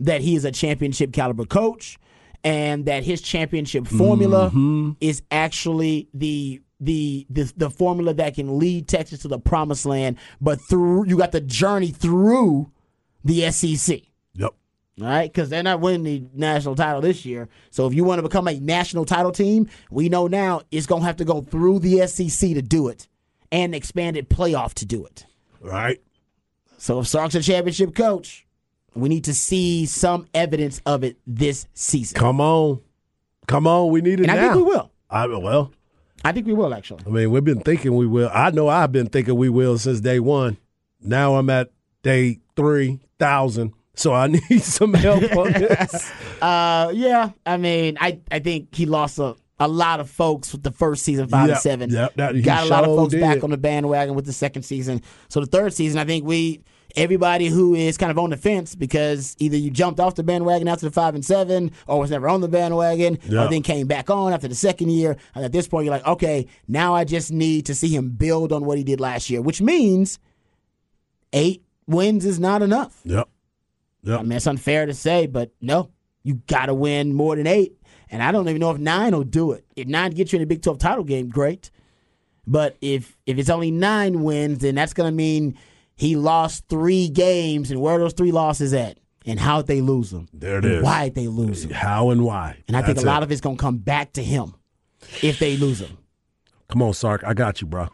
[0.00, 1.98] that he is a championship caliber coach
[2.42, 4.92] and that his championship formula Mm-hmm.
[5.00, 10.18] is actually the the, the the formula that can lead Texas to the promised land,
[10.40, 12.70] but through you got the journey through
[13.24, 14.02] the SEC.
[14.34, 14.54] Yep.
[15.00, 17.48] All right, because they're not winning the national title this year.
[17.70, 21.02] So if you want to become a national title team, we know now it's going
[21.02, 23.08] to have to go through the SEC to do it
[23.50, 25.26] and expanded playoff to do it.
[25.60, 26.00] Right.
[26.78, 28.46] So if Sark's a championship coach,
[28.94, 32.18] we need to see some evidence of it this season.
[32.18, 32.80] Come on.
[33.46, 33.90] Come on.
[33.90, 34.90] We need it And I think we will.
[35.10, 35.72] I, well,
[36.24, 37.02] I think we will, actually.
[37.06, 38.30] I mean, we've been thinking we will.
[38.32, 40.56] I know I've been thinking we will since day one.
[41.00, 41.70] Now I'm at
[42.02, 43.72] day 3,000.
[43.96, 46.10] So I need some help on this.
[46.42, 50.62] Uh, yeah, I mean, I, I think he lost a, a lot of folks with
[50.62, 51.90] the first season, five Yep, and seven.
[51.90, 53.20] yep, that- Got a lot of folks did.
[53.20, 55.02] back on the bandwagon with the second season.
[55.28, 56.62] So the third season, I think we
[56.96, 60.68] everybody who is kind of on the fence because either you jumped off the bandwagon
[60.68, 63.44] after the five and seven, or was never on the bandwagon, Yeah.
[63.44, 65.16] or then came back on after the second year.
[65.34, 68.52] And at this point, you're like, okay, now I just need to see him build
[68.52, 70.18] on what he did last year, which means
[71.32, 73.00] eight wins is not enough.
[73.04, 73.28] Yep.
[74.04, 74.20] Yep.
[74.20, 75.90] I mean, it's unfair to say, but no,
[76.22, 77.72] you got to win more than eight.
[78.10, 79.64] And I don't even know if nine will do it.
[79.76, 81.70] If nine gets you in a Big 12 title game, great.
[82.46, 85.56] But if if it's only nine wins, then that's going to mean
[85.96, 87.70] he lost three games.
[87.70, 88.98] And where are those three losses at?
[89.26, 90.28] And how'd they lose them?
[90.32, 90.82] There it is.
[90.82, 91.72] Why'd they lose them?
[91.72, 92.62] How and why?
[92.68, 93.24] And I think a lot it.
[93.24, 94.54] of it's going to come back to him
[95.22, 95.96] if they lose them.
[96.68, 97.22] Come on, Sark.
[97.24, 97.88] I got you, bro.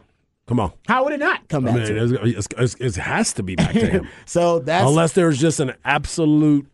[0.47, 0.73] Come on.
[0.87, 2.15] How would it not come I back mean, to him?
[2.25, 4.07] it's, it's, it's, it has to be back to him.
[4.25, 6.67] So that's Unless there's just an absolute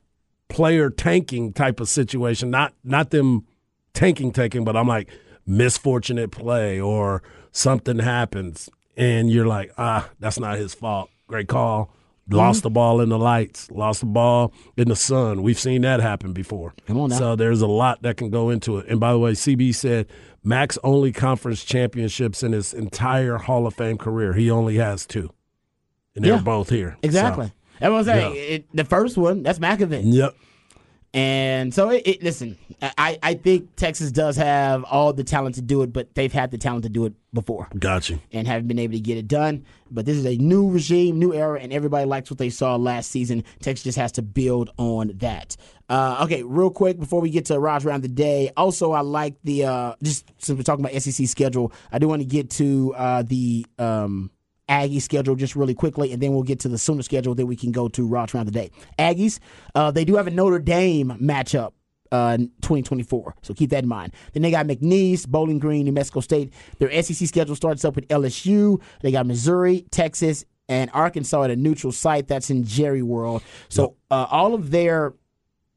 [0.49, 3.45] player tanking type of situation, not not them
[3.93, 5.09] tanking tanking, but I'm like
[5.45, 11.09] misfortunate play or something happens and you're like, ah, that's not his fault.
[11.27, 11.93] Great call.
[12.29, 15.43] Lost the ball in the lights, lost the ball in the sun.
[15.43, 16.73] We've seen that happen before.
[16.85, 17.17] Come on now.
[17.17, 18.87] So there's a lot that can go into it.
[18.89, 20.07] And by the way, CB said
[20.43, 24.33] Mack's only conference championships in his entire Hall of Fame career.
[24.33, 25.29] He only has two.
[26.17, 26.97] And they're both here.
[27.01, 27.53] exactly.
[27.79, 28.41] Everyone's saying Yeah.
[28.41, 30.01] it, the first one, that's McAvin.
[30.11, 30.35] Yep.
[31.17, 35.63] And so, it, it, listen, I, I think Texas does have all the talent to
[35.63, 38.19] do it, but they've had the talent to do it before Gotcha.
[38.31, 39.65] and haven't been able to get it done.
[39.89, 43.09] But this is a new regime, new era, and everybody likes what they saw last
[43.09, 43.43] season.
[43.61, 45.57] Texas just has to build on that.
[45.89, 48.51] Uh, okay, real quick before we get to Raj around the day.
[48.55, 52.21] Also, I like the uh, just since we're talking about SEC schedule, I do want
[52.21, 54.29] to get to uh, the um,
[54.69, 57.35] Aggie schedule just really quickly, and then we'll get to the Sooner schedule.
[57.35, 58.71] that we can go to Raj around the day.
[58.99, 59.39] Aggies,
[59.75, 61.71] uh, they do have a Notre Dame matchup
[62.11, 63.35] uh, 2024.
[63.41, 64.13] So keep that in mind.
[64.33, 66.53] Then they got McNeese, Bowling Green, New Mexico State.
[66.79, 68.81] Their SEC schedule starts up with LSU.
[69.01, 72.27] They got Missouri, Texas, and Arkansas at a neutral site.
[72.27, 73.43] That's in Jerry World.
[73.69, 75.13] So uh, all of their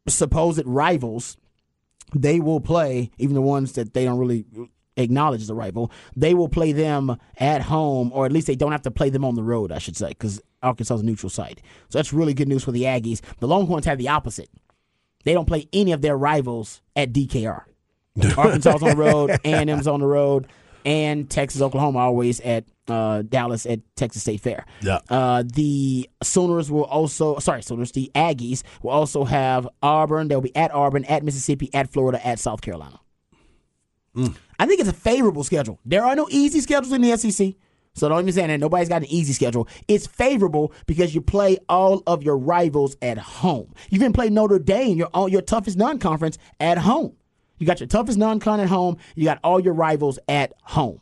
[0.08, 1.36] supposed rivals,
[2.14, 4.44] they will play, even the ones that they don't really
[5.02, 8.82] acknowledge the rival, they will play them at home, or at least they don't have
[8.82, 11.60] to play them on the road, I should say, because Arkansas is a neutral site.
[11.88, 13.20] So that's really good news for the Aggies.
[13.38, 14.50] The Longhorns have the opposite.
[15.24, 17.62] They don't play any of their rivals at DKR.
[18.36, 20.46] Arkansas's on the road, A&M's on the road,
[20.84, 24.66] and Texas, Oklahoma always at uh, Dallas at Texas State Fair.
[24.80, 24.98] Yeah.
[25.08, 30.28] Uh, the Sooners will also, sorry, Sooners, the Aggies will also have Auburn.
[30.28, 33.00] They'll be at Auburn, at Mississippi, at Florida, at South Carolina.
[34.14, 34.34] Mm.
[34.58, 35.78] I think it's a favorable schedule.
[35.84, 37.54] There are no easy schedules in the SEC.
[37.94, 39.68] So don't even say that nobody's got an easy schedule.
[39.88, 43.74] It's favorable because you play all of your rivals at home.
[43.90, 47.16] You can play Notre Dame, your your toughest non-conference, at home.
[47.58, 48.96] You got your toughest non-con at home.
[49.16, 51.00] You got all your rivals at home.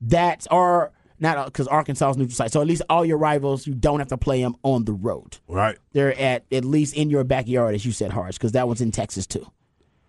[0.00, 2.52] That's or not uh, because Arkansas is neutral site.
[2.52, 5.38] So at least all your rivals, you don't have to play them on the road.
[5.48, 5.78] Right.
[5.92, 8.90] They're at at least in your backyard, as you said, Harsh, because that one's in
[8.90, 9.46] Texas too.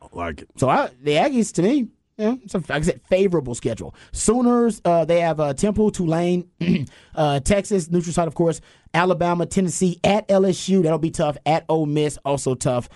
[0.01, 0.49] I Like it.
[0.57, 3.95] So I, the Aggies, to me, yeah, it's a, like I said, favorable schedule.
[4.12, 6.49] Sooners, uh, they have uh, Temple, Tulane,
[7.15, 8.62] uh, Texas, neutral site, of course.
[8.93, 11.38] Alabama, Tennessee, at LSU, that'll be tough.
[11.45, 12.88] At Ole Miss, also tough.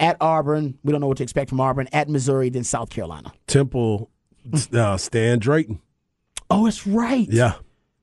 [0.00, 1.88] At Auburn, we don't know what to expect from Auburn.
[1.92, 3.32] At Missouri, then South Carolina.
[3.46, 4.10] Temple,
[4.72, 5.80] uh, Stan Drayton.
[6.50, 7.28] Oh, it's right.
[7.30, 7.54] Yeah.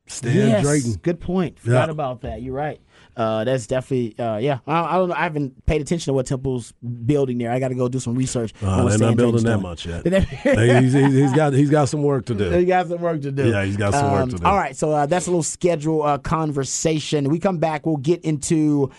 [0.07, 0.93] Stan yes, Drayton.
[1.01, 1.59] good point.
[1.59, 1.91] Forgot Yeah.
[1.91, 2.41] about that.
[2.41, 2.79] You're right.
[3.19, 4.59] Uh, that's definitely uh, yeah.
[4.65, 5.15] I, I don't know.
[5.15, 6.71] I haven't paid attention to what Temple's
[7.05, 7.51] building there.
[7.51, 8.53] I got to go do some research.
[8.63, 9.61] Uh, they're not building that doing.
[9.61, 10.05] much yet.
[10.83, 12.49] He's, he's, he's got he's got some work to do.
[12.49, 13.49] He got some work to do.
[13.49, 14.45] Yeah, he's got some work Um, to do.
[14.45, 17.29] All right, so uh, that's a little schedule uh, conversation.
[17.29, 18.89] We come back, we'll get into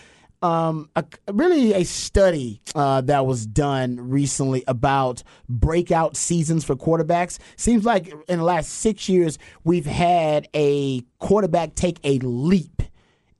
[0.43, 7.39] um, a, really a study uh, that was done recently about breakout seasons for quarterbacks.
[7.55, 12.80] Seems like in the last six years, we've had a quarterback take a leap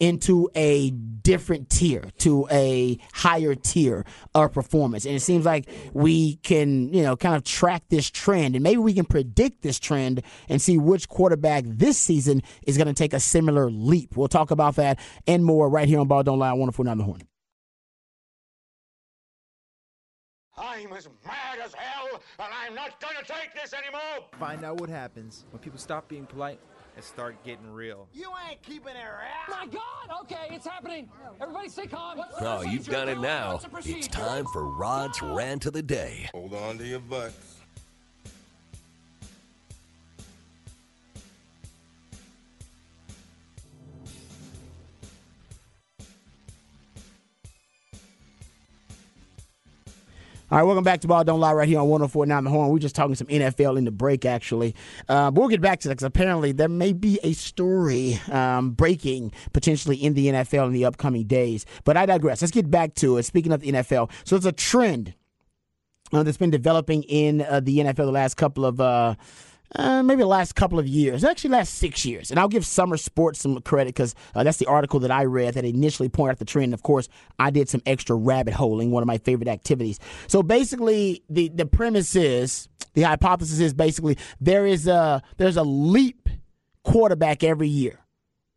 [0.02, 5.06] into a different tier, to a higher tier of performance.
[5.06, 8.78] And it seems like we can, you know, kind of track this trend and maybe
[8.78, 13.14] we can predict this trend and see which quarterback this season is going to take
[13.14, 14.18] a similar leap.
[14.18, 17.22] We'll talk about that and more right here on Ball Don't Lie, 149 The Horn.
[20.58, 24.28] I'm as mad as hell, and I'm not gonna take this anymore!
[24.40, 26.60] Find out what happens when people stop being polite
[27.02, 28.08] and start getting real.
[28.14, 29.50] You ain't keeping it around!
[29.50, 30.22] My God!
[30.22, 31.10] Okay, it's happening.
[31.42, 32.20] Everybody stay calm.
[32.20, 33.54] What's the Oh, you've done it now.
[33.54, 33.98] What's the procedure?
[33.98, 36.30] It's time for Rod's Rant of the Day.
[36.32, 37.61] Hold on to your butts.
[50.52, 52.72] All right, welcome back to Ball Don't Lie right here on 1049 The Horn.
[52.72, 54.76] We're just talking some NFL in the break, actually.
[55.08, 58.72] Uh, but we'll get back to that because apparently there may be a story um,
[58.72, 61.66] breaking potentially in the NFL in the upcoming days.
[61.86, 62.42] But I digress.
[62.42, 63.24] Let's get back to it.
[63.24, 65.14] Speaking of the NFL, so it's a trend
[66.12, 69.18] uh, that's been developing in uh, the NFL the last couple of.
[69.74, 72.30] Uh, maybe the last couple of years, actually last six years.
[72.30, 75.54] And I'll give Sumer Sports some credit because uh, that's the article that I read
[75.54, 76.74] that initially pointed out the trend.
[76.74, 77.08] Of course,
[77.40, 79.98] I did some extra rabbit holing, one of my favorite activities.
[80.28, 85.64] So basically, the the premise is the hypothesis is basically there is a there's a
[85.64, 86.28] leap
[86.84, 88.01] quarterback every year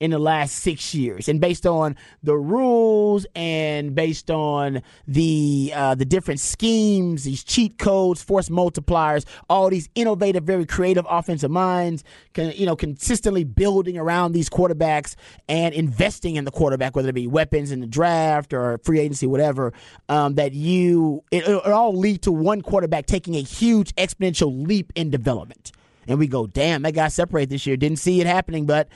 [0.04, 5.94] in the last six years, and based on the rules and based on the uh,
[5.94, 12.04] the different schemes, these cheat codes, force multipliers, all these innovative, very creative offensive minds,
[12.34, 15.14] can, you know, consistently building around these quarterbacks
[15.48, 19.26] and investing in the quarterback, whether it be weapons in the draft or free agency,
[19.26, 19.72] whatever.
[20.10, 24.92] Um, that you it, it all lead to one quarterback taking a huge exponential leap
[24.94, 25.72] in development.
[26.06, 27.76] And we go, damn, that guy separated this year.
[27.76, 28.88] Didn't see it happening, but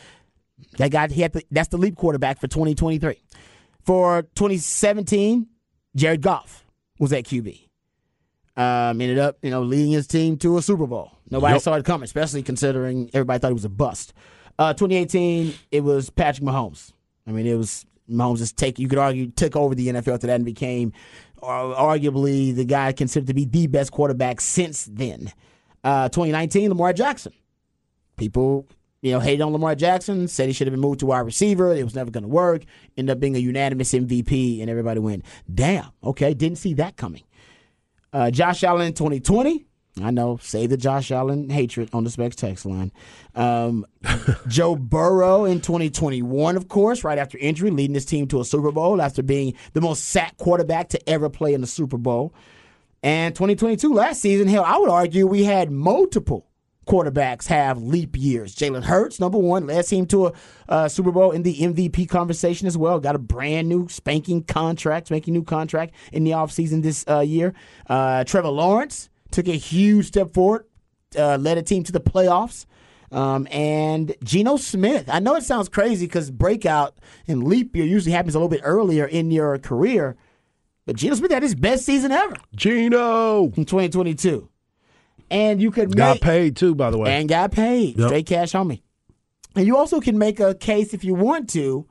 [0.78, 3.22] that guy, he had the, that's the leap quarterback for 2023.
[3.84, 5.46] For 2017,
[5.96, 6.66] Jared Goff
[6.98, 7.68] was at QB.
[8.56, 11.12] Um, ended up, you know, leading his team to a Super Bowl.
[11.30, 11.62] Nobody Yep.
[11.62, 14.12] saw it coming, especially considering everybody thought he was a bust.
[14.58, 16.92] Uh, 2018, it was Patrick Mahomes.
[17.26, 18.78] I mean, it was Mahomes just take.
[18.78, 20.92] You could argue took over the NFL after that and became,
[21.40, 25.32] uh, arguably, the guy considered to be the best quarterback since then.
[25.84, 27.32] Uh, 2019, Lamar Jackson
[28.16, 28.66] people
[29.00, 31.72] you know hated on Lamar Jackson, said he should have been moved to wide receiver.
[31.72, 32.64] It was never going to work.
[32.96, 37.22] Ended up being a unanimous MVP, and everybody went, "Damn, okay, didn't see that coming."
[38.12, 39.66] Uh, Josh Allen in 2020.
[40.02, 42.92] I know, save the Josh Allen hatred on the Specs text line.
[43.34, 43.84] Um,
[44.48, 48.70] Joe Burrow in 2021, of course, right after injury, leading his team to a Super
[48.70, 52.32] Bowl after being the most sacked quarterback to ever play in the Super Bowl.
[53.02, 56.46] And 2022, last season, hell, I would argue we had multiple
[56.88, 58.56] quarterbacks have leap years.
[58.56, 60.32] Jalen Hurts, number one, led team to a
[60.68, 62.98] uh, Super Bowl in the MVP conversation as well.
[62.98, 67.52] Got a brand new spanking contract, spanking new contract in the offseason this uh, year.
[67.86, 70.64] Uh, Trevor Lawrence took a huge step forward,
[71.16, 72.64] uh, led a team to the playoffs.
[73.10, 75.08] Um, and Geno Smith.
[75.08, 78.60] I know it sounds crazy because breakout and leap year usually happens a little bit
[78.62, 80.16] earlier in your career,
[80.84, 84.50] but Geno Smith had his best season ever Geno in 2022.
[85.30, 87.12] And you could got make, paid too, by the way.
[87.14, 88.08] and got paid Yep.
[88.08, 88.82] straight cash on me.
[89.54, 91.86] And you also can make a case if you want to,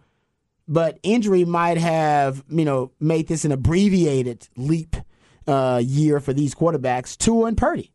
[0.68, 4.96] but injury might have you know made this an abbreviated leap
[5.48, 7.92] uh, year for these quarterbacks, Tua and Purdy.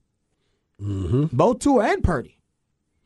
[0.80, 1.26] Mm-hmm.
[1.36, 2.38] Both Tua and Purdy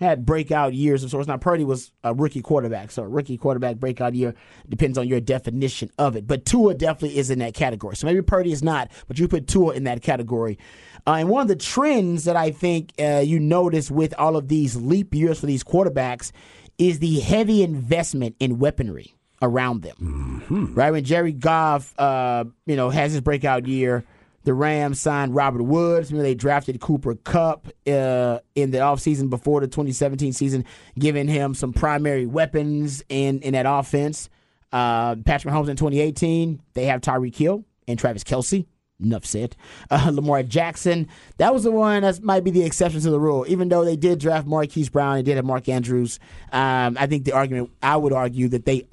[0.01, 1.29] had breakout years of sorts.
[1.29, 4.35] Now Purdy was a rookie quarterback, so a rookie quarterback breakout year
[4.69, 6.27] depends on your definition of it.
[6.27, 7.97] But Tua definitely is in that category.
[7.97, 10.59] So maybe Purdy is not, but you put Tua in that category.
[11.07, 14.49] Uh, and one of the trends that I think uh, you notice with all of
[14.49, 16.33] these leap years for these quarterbacks
[16.79, 20.43] is the heavy investment in weaponry around them.
[20.75, 24.05] Right when Jerry Goff, uh, you know, has his breakout year,
[24.47, 26.09] the Rams signed Robert Woods.
[26.09, 30.65] They drafted Cooper Kupp uh, in the offseason before the 2017 season,
[30.97, 34.31] giving him some primary weapons in, in that offense.
[34.73, 38.67] Uh, Patrick Mahomes in 2018, they have Tyreek Hill and Travis Kelce
[38.99, 39.57] Enough said.
[39.91, 43.45] Uh, Lamar Jackson, that was the one that might be the exception to the rule.
[43.49, 46.19] Even though they did draft Marquise Brown, they did have Mark Andrews.
[46.51, 48.87] Um, I think the argument, I would argue that they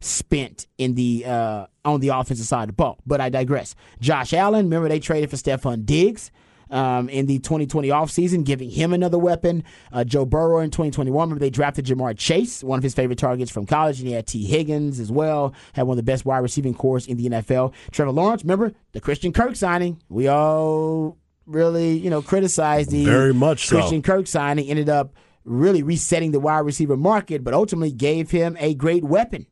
[0.00, 2.98] underspent in the uh, on the offensive side of the ball.
[3.06, 3.74] But I digress.
[4.00, 6.30] Josh Allen, remember they traded for Stefon Diggs
[6.70, 9.64] um, in the 2020 offseason, giving him another weapon.
[9.92, 13.50] Uh, Joe Burrow in 2021, remember they drafted Ja'Marr Chase, one of his favorite targets
[13.50, 16.38] from college, and he had Tee Higgins as well, had one of the best wide
[16.38, 17.72] receiving corps in the NFL.
[17.90, 20.00] Trevor Lawrence, remember the Christian Kirk signing?
[20.08, 23.76] We all really, you know, criticized the Very much so.
[23.76, 24.68] Christian Kirk signing.
[24.70, 29.46] Ended up really resetting the wide receiver market, but ultimately gave him a great weapon.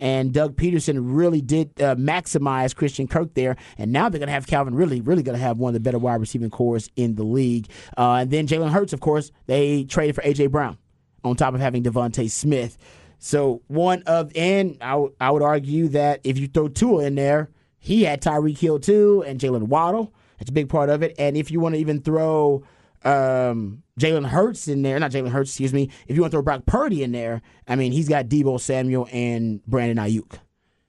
[0.00, 3.56] And Doug Pederson really did uh, maximize Christian Kirk there.
[3.78, 5.80] And now they're going to have Calvin really, really going to have one of the
[5.80, 7.68] better wide receiving corps in the league.
[7.96, 10.48] Uh, and then Jalen Hurts, of course, they traded for A.J.
[10.48, 10.78] Brown
[11.22, 12.76] on top of having DeVonta Smith.
[13.18, 17.14] So one of, and I, w- I would argue that if you throw Tua in
[17.14, 20.12] there, he had Tyreek Hill too and Jaylen Waddle.
[20.38, 21.14] That's a big part of it.
[21.18, 22.64] And if you want to even throw
[23.04, 25.90] um, Jalen Hurts in there, not Jalen Hurts, excuse me.
[26.08, 29.08] If you want to throw Brock Purdy in there, I mean, he's got Deebo Samuel
[29.12, 30.38] and Brandon Aiyuk.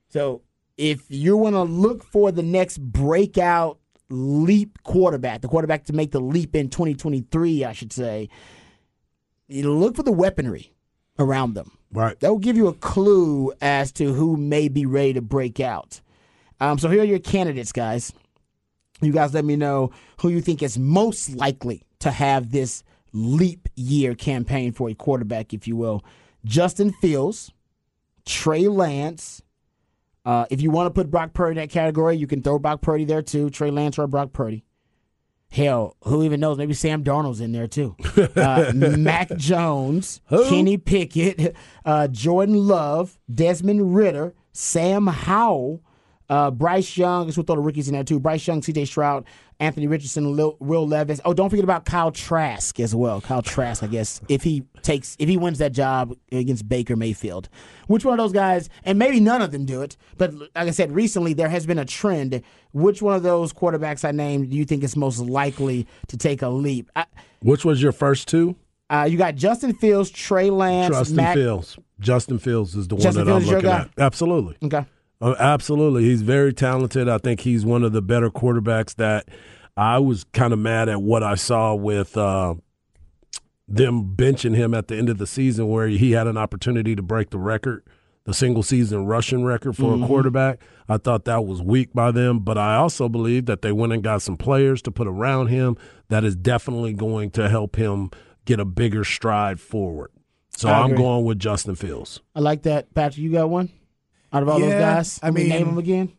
[0.10, 0.41] So
[0.78, 6.12] if you want to look for the next breakout leap quarterback, the quarterback to make
[6.12, 8.30] the leap in 2023, I should say,
[9.47, 10.73] you look for the weaponry
[11.19, 11.78] around them.
[11.91, 12.19] Right.
[12.19, 16.01] That will give you a clue as to who may be ready to break out.
[16.60, 18.12] Um, so here are your candidates, guys.
[19.01, 23.68] You guys let me know who you think is most likely to have this leap
[23.76, 26.06] year campaign for a quarterback, if you will.
[26.46, 27.52] Justin Fields,
[28.26, 29.41] Trey Lance.
[30.24, 32.82] Uh, if you want to put Brock Purdy in that category, you can throw Brock
[32.82, 33.50] Purdy there too.
[33.50, 34.63] Trey Lance or Brock Purdy.
[35.50, 36.60] Hell, who even knows?
[36.60, 37.96] Maybe Sam Darnold's in there too.
[38.36, 45.82] Uh, Mac Jones, Kenny Pickett, uh, Jordan Love, Desmond Ridder, Sam Howell,
[46.30, 47.26] uh, Bryce Young.
[47.28, 48.20] Guess we'll throw the rookies in there too.
[48.20, 48.86] Bryce Young, C.J.
[48.86, 49.26] Stroud,
[49.60, 51.22] Anthony Richardson, Lil, Will Levis.
[51.26, 53.22] Oh, don't forget about Kyle Trask as well.
[53.22, 57.50] Kyle Trask, I guess, if he takes, if he wins that job against Baker Mayfield.
[57.88, 58.70] Which one of those guys?
[58.84, 59.98] And maybe none of them do it.
[60.18, 62.42] But like I said, recently there has been a trend.
[62.74, 66.42] Which one of those quarterbacks I named do you think is most likely to take
[66.42, 66.90] a leap?
[66.96, 67.06] I,
[67.42, 68.56] Which was your first two?
[68.90, 71.34] uh, you got Justin Fields, Trey Lance, Justin.
[71.34, 71.80] Fields.
[72.00, 73.90] Justin Fields is the Justin one that Fields I'm looking at.
[73.98, 74.58] Absolutely.
[74.64, 74.86] Okay.
[75.26, 76.04] Uh, absolutely.
[76.04, 77.10] He's very talented.
[77.10, 79.28] I think he's one of the better quarterbacks that
[79.76, 82.54] I was kind of mad at what I saw with uh,
[83.68, 87.02] them benching him at the end of the season where he had an opportunity to
[87.02, 87.84] break the record,
[88.26, 90.62] the single season rushing record for a quarterback.
[90.88, 94.04] I thought that was weak by them, but I also believe that they went and
[94.04, 95.76] got some players to put around him
[96.10, 98.12] that is definitely going to help him
[98.46, 100.12] get a bigger stride forward.
[100.56, 102.22] So I'm going with Justin Fields.
[102.36, 102.94] I like that.
[102.94, 103.72] Patrick, you got one?
[104.36, 105.19] Out of all those guys?
[105.24, 106.12] I mean- name them again.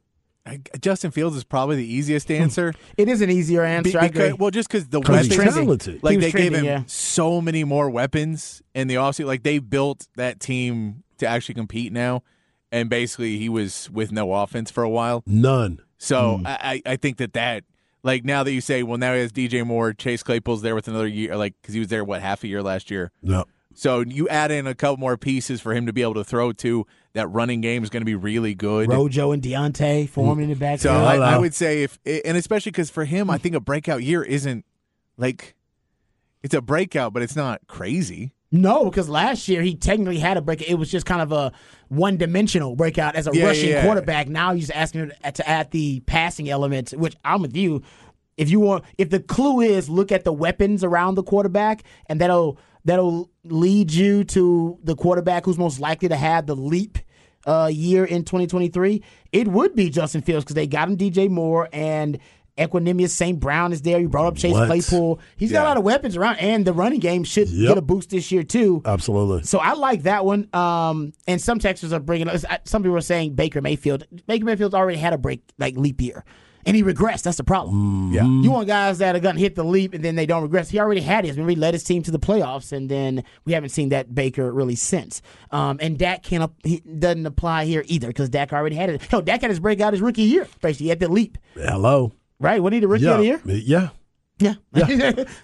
[0.49, 2.73] I, Justin Fields is probably the easiest answer.
[2.97, 3.99] It is an easier Be- answer.
[3.99, 4.33] I because, agree.
[4.39, 6.03] well, just because the 'Cause he's weapons, talented.
[6.05, 6.83] like He was they gave him yeah.
[6.87, 9.27] so many more weapons in the offseason.
[9.27, 12.23] Like they built that team to actually compete now,
[12.71, 15.25] and basically he was with no offense for a while.
[15.27, 15.81] None.
[15.99, 16.47] So Hmm.
[16.47, 17.65] I, I I think that that
[18.05, 20.87] like now that you say, well, now he has DJ Moore, Chase Claypool's there with
[20.87, 23.11] another year, like because he was there what half a year last year.
[23.21, 23.47] No.
[23.75, 26.53] So you add in a couple more pieces for him to be able to throw
[26.53, 26.87] to.
[27.17, 28.89] That running game is going to be really good.
[28.91, 30.81] Rojo and D'Onta Foreman in the back.
[30.81, 30.93] So.
[30.93, 31.41] I, I oh.
[31.41, 34.65] would say if, and especially because for him, I think a breakout year isn't
[35.17, 35.55] like
[36.43, 38.33] it's a breakout, but it's not crazy.
[38.53, 40.69] no, because last year he technically had a breakout.
[40.69, 41.53] It was just kind of a
[41.89, 43.83] one dimensional breakout as a Yeah, rushing yeah.
[43.83, 44.29] quarterback.
[44.29, 47.83] Now just asking him to add the passing element, which I'm with you.
[48.37, 52.21] If you want, if the clue is look at the weapons around the quarterback, and
[52.21, 56.99] that'll that'll lead you to the quarterback who's most likely to have the leap
[57.47, 61.69] uh, year in 2023, it would be Justin Fields because they got him DJ Moore
[61.73, 62.19] and
[62.59, 63.39] Equanimeous St.
[63.39, 63.99] Brown is there.
[64.01, 64.67] You brought up Chase What?
[64.67, 65.21] Claypool.
[65.37, 67.69] He's got a lot of weapons around, and the running game should Yep.
[67.69, 68.81] get a boost this year too.
[68.87, 69.43] Absolutely.
[69.43, 70.49] So I like that one.
[70.55, 72.29] Um, and some texters are bringing.
[72.65, 74.07] Some people are saying Baker Mayfield.
[74.27, 76.25] Baker Mayfield's already had a break like leap year,
[76.67, 77.23] and he regressed.
[77.23, 78.13] That's the problem.
[78.13, 78.25] Yeah.
[78.25, 80.69] You want guys that are gonna hit the leap and then they don't regress.
[80.69, 81.37] He already had his.
[81.37, 84.53] Remember, he led his team to the playoffs, and then we haven't seen that Baker
[84.53, 85.23] really since.
[85.51, 86.53] Um, and Dak can't.
[86.65, 89.03] He doesn't apply here either because Dak already had it.
[89.03, 90.47] Hell, Dak had his breakout his rookie year.
[90.61, 91.39] Basically, he had the leap.
[91.55, 92.13] Hello.
[92.39, 92.63] Right?
[92.63, 93.13] What he the rookie Yeah.
[93.13, 93.41] of the year?
[93.45, 93.89] Yeah.
[94.39, 94.55] Yeah.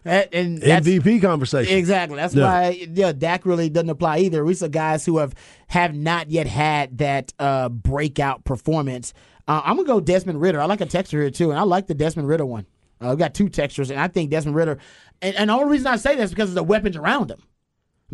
[0.05, 1.77] That- and MVP conversation.
[1.79, 2.17] Exactly.
[2.17, 2.45] That's Yeah.
[2.45, 4.45] why yeah, Dak really doesn't apply either.
[4.45, 5.35] We saw guys who have
[5.69, 9.15] have not yet had that uh, breakout performance.
[9.49, 10.61] Uh, I'm gonna go Desmond Ridder.
[10.61, 12.67] I like a texture here too, and I like the Desmond Ridder one.
[13.01, 14.79] Uh, we got two textures, and I think Desmond Ridder.
[15.21, 17.43] And, and the only reason I say that is because of the weapons around him.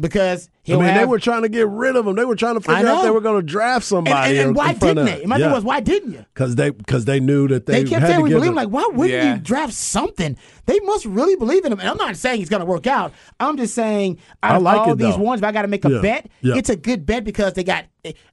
[0.00, 1.00] because I he'll mean, have.
[1.00, 2.16] they were trying to get rid of him.
[2.16, 4.30] They were trying to figure out they were going to draft somebody.
[4.30, 5.26] and, and in- why in front didn't of- they?
[5.26, 5.46] My yeah.
[5.46, 6.24] thing was, why didn't you?
[6.32, 8.54] Because they because they knew that they, They kept had saying to we believe him.
[8.54, 9.34] Like, why wouldn't Yeah.
[9.34, 10.36] you draft something?
[10.68, 11.80] They must really believe in him.
[11.80, 13.12] And I'm not saying he's going to work out.
[13.40, 15.22] I'm just saying, out I of like all it, these though.
[15.22, 16.00] ones, if I got to make a Yeah.
[16.00, 16.54] bet, Yeah.
[16.56, 17.86] it's a good bet because they got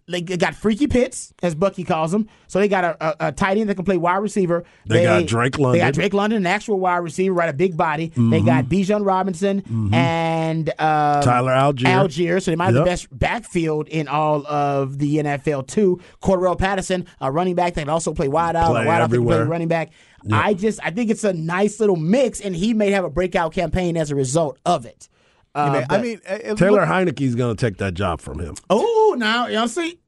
[0.08, 2.30] they got freaky Pitts, as Bucky calls them.
[2.48, 4.64] So they got a, a, a tight end that can play wide receiver.
[4.86, 5.80] They got Drake London.
[5.80, 7.50] They got Drake London, an actual wide receiver, right?
[7.50, 8.10] A big body.
[8.10, 8.46] They Mm-hmm.
[8.46, 9.64] got Bijan Robinson
[9.94, 11.86] and um, Tyler Allgeier.
[12.08, 12.42] Allgeier.
[12.42, 16.00] So they might have the best backfield in all of the NFL too.
[16.22, 19.16] Cordarrelle Patterson, a running back that can also play wide out, Play wide out that
[19.16, 19.46] can play everywhere.
[19.46, 19.92] running back.
[20.32, 23.54] I just I think it's a nice little mix, and he may have a breakout
[23.54, 25.08] campaign as a result of it.
[25.54, 26.20] Uh, Man, I mean,
[26.58, 28.56] Taylor look- Heinicke's going to take that job from him.
[28.70, 30.00] oh, now you know see,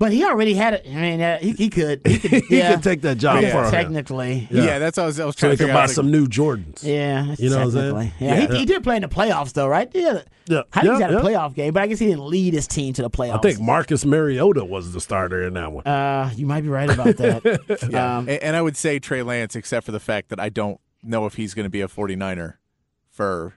[0.00, 0.86] but he already had it.
[0.88, 3.52] I mean, uh, he, he could, he could, He yeah, could take that job yeah,
[3.52, 3.70] from him.
[3.70, 4.48] technically.
[4.50, 4.78] yeah.
[4.80, 5.90] that's what I was, I was trying he to can figure buy out.
[5.90, 6.82] some new Jordans.
[6.82, 8.12] Yeah, You know what I'm saying?
[8.18, 8.46] Yeah, Yeah.
[8.52, 9.88] He, he did play in the playoffs though, right?
[9.94, 10.62] Yeah, Yeah.
[10.72, 12.66] I think he's Yeah, had a playoff game, but I guess he didn't lead his
[12.66, 13.36] team to the playoffs.
[13.38, 15.86] I think Marcus Mariota was the starter in that one.
[15.86, 17.60] Uh, you might be right about that.
[17.90, 18.16] Yeah.
[18.18, 20.80] um, and, and I would say Trey Lance, except for the fact that I don't
[21.02, 22.54] know if he's going to be a 49er
[23.10, 23.54] for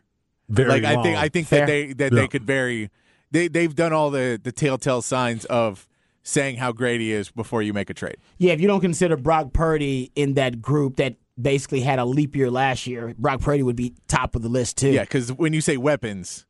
[0.49, 1.03] Very like I long.
[1.03, 1.61] think I think Fair.
[1.61, 2.19] that they that Yeah.
[2.21, 2.89] they could very
[3.31, 5.87] they they've done all the the telltale signs of
[6.24, 8.17] saying how great he is before you make a trade.
[8.38, 12.36] yeah, if you don't consider Brock Purdy in that group that basically had a leap
[12.36, 14.89] year last year, Brock Purdy would be top of the list too.
[14.89, 16.45] Yeah, because when you say weapons,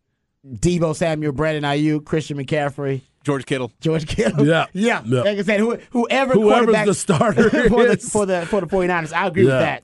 [0.46, 3.72] Deebo Samuel, Brandon Aiyuk, Christian McCaffrey, George Kittle.
[3.80, 4.46] George Kittle.
[4.46, 4.66] Yeah.
[4.74, 5.02] yeah.
[5.06, 5.22] Yeah.
[5.22, 9.14] Like I said, who, whoever Whoever's the starter for, the, for the for the 49ers,
[9.14, 9.84] I agree with that.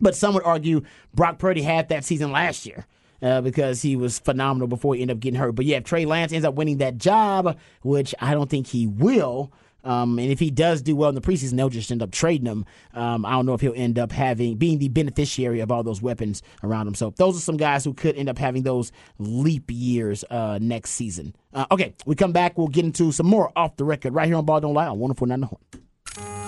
[0.00, 0.82] But some would argue
[1.14, 2.86] Brock Purdy had that season last year.
[3.22, 5.52] Uh, because he was phenomenal before he ended up getting hurt.
[5.52, 8.88] But yeah, if Trey Lance ends up winning that job, which I don't think he
[8.88, 9.52] will,
[9.84, 12.46] um, and if he does do well in the preseason, they'll just end up trading
[12.46, 12.64] him.
[12.94, 16.02] Um, I don't know if he'll end up having being the beneficiary of all those
[16.02, 16.94] weapons around him.
[16.94, 20.90] So those are some guys who could end up having those leap years uh, next
[20.90, 21.34] season.
[21.52, 22.56] Uh, okay, we come back.
[22.56, 24.98] We'll get into some more off the record right here on Ball Don't Lie on
[24.98, 26.41] 104.9 The Horn.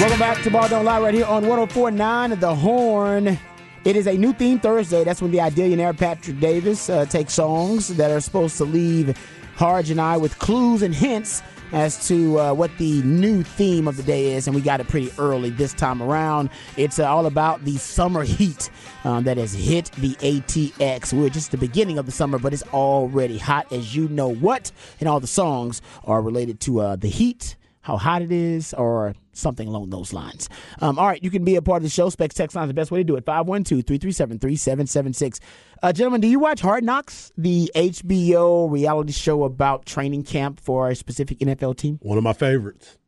[0.00, 3.38] Welcome back to Ball Don't Lie right here on 1049 The Horn.
[3.84, 5.04] It is a new theme Thursday.
[5.04, 9.16] That's when the Idillionaire Patrick Davis uh, takes songs that are supposed to leave
[9.56, 11.42] Harge and I with clues and hints
[11.72, 14.88] as to uh, what the new theme of the day is, and we got it
[14.88, 16.50] pretty early this time around.
[16.76, 18.70] It's uh, all about the summer heat
[19.04, 21.12] um, that has hit the ATX.
[21.12, 24.70] We're just the beginning of the summer, but it's already hot as you know what,
[25.00, 29.14] and all the songs are related to uh, the heat how hot it is, or
[29.32, 30.48] something along those lines.
[30.80, 32.08] Um, all right, you can be a part of the show.
[32.10, 33.24] Specs Text Line is the best way to do it.
[33.24, 35.40] 512 337 3776.
[35.82, 40.88] Uh, Gentlemen, do you watch Hard Knocks, the HBO reality show about training camp for
[40.90, 41.98] a specific NFL team?
[42.02, 42.98] One of my favorites.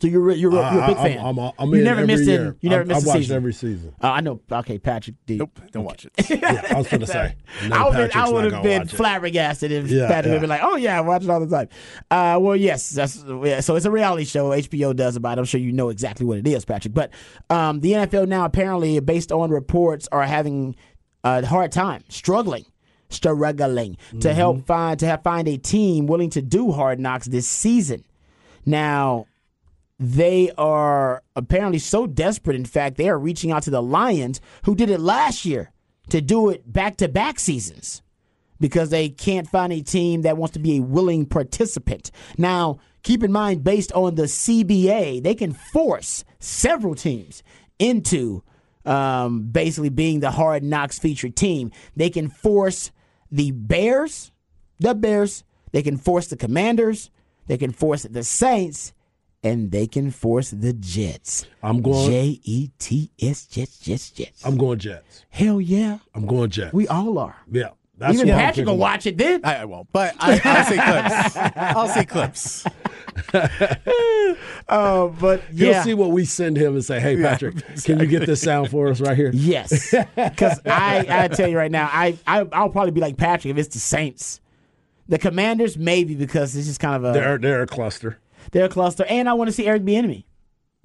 [0.00, 1.18] So you're, you're, you're a big I- fan.
[1.24, 2.48] I'm, I'm, I'm you never every missed year.
[2.48, 2.56] it.
[2.60, 3.36] You never I, missed I a watched season.
[3.36, 3.94] every season.
[4.02, 4.40] Uh, I know.
[4.50, 5.16] Okay, Patrick.
[5.24, 6.12] Do you- Nope, don't watch it.
[6.42, 7.36] Yeah, I was going to say.
[7.68, 10.32] No, I would, Patrick's I would have been flabbergasted if Yeah, Patrick yeah.
[10.32, 11.68] would be like, "Oh yeah, I watch it all the time."
[12.10, 15.38] Uh, well, yes, that's yeah, so it's a reality show HBO does about.
[15.38, 15.40] it.
[15.40, 16.92] I'm sure you know exactly what it is, Patrick.
[16.92, 17.10] But
[17.50, 20.74] um, the NFL now apparently, based on reports, are having
[21.22, 22.64] a hard time, struggling,
[23.10, 24.28] struggling to Mm-hmm.
[24.36, 28.04] help find to have find a team willing to do Hard Knocks this season.
[28.66, 29.26] Now,
[29.98, 32.56] they are apparently so desperate.
[32.56, 35.70] In fact, they are reaching out to the Lions, who did it last year,
[36.10, 38.02] to do it back to back seasons
[38.60, 42.10] because they can't find a team that wants to be a willing participant.
[42.38, 47.42] Now, keep in mind, based on the CBA, they can force several teams
[47.78, 48.42] into
[48.84, 51.72] um, basically being the hard knocks featured team.
[51.96, 52.90] They can force
[53.30, 54.32] the Bears,
[54.78, 57.10] the Bears, they can force the Commanders,
[57.46, 58.92] they can force the Saints,
[59.44, 61.46] and they can force the Jets.
[61.62, 62.10] I'm going.
[62.10, 64.44] J E T S, Jets, Jets, Jets.
[64.44, 65.24] I'm going Jets.
[65.28, 65.98] Hell yeah.
[66.14, 66.72] I'm going Jets.
[66.72, 67.36] We all are.
[67.50, 67.68] yeah.
[67.96, 69.42] That's Even Patrick will watch it then.
[69.44, 71.36] I, I won't, but I, I'll see clips.
[71.56, 72.66] I'll see clips.
[74.68, 75.84] Oh, but He'll yeah.
[75.84, 78.88] see what we send him and say, "Hey, Patrick, can you get this sound for
[78.88, 82.90] us right here?" Yes, because I I tell you right now, I, I I'll probably
[82.90, 84.40] be like Patrick if it's the Saints,
[85.08, 88.18] the Commanders maybe because it's just kind of a They're they're a cluster.
[88.52, 90.24] They're a cluster, and I want to see Eric be Bieniemy.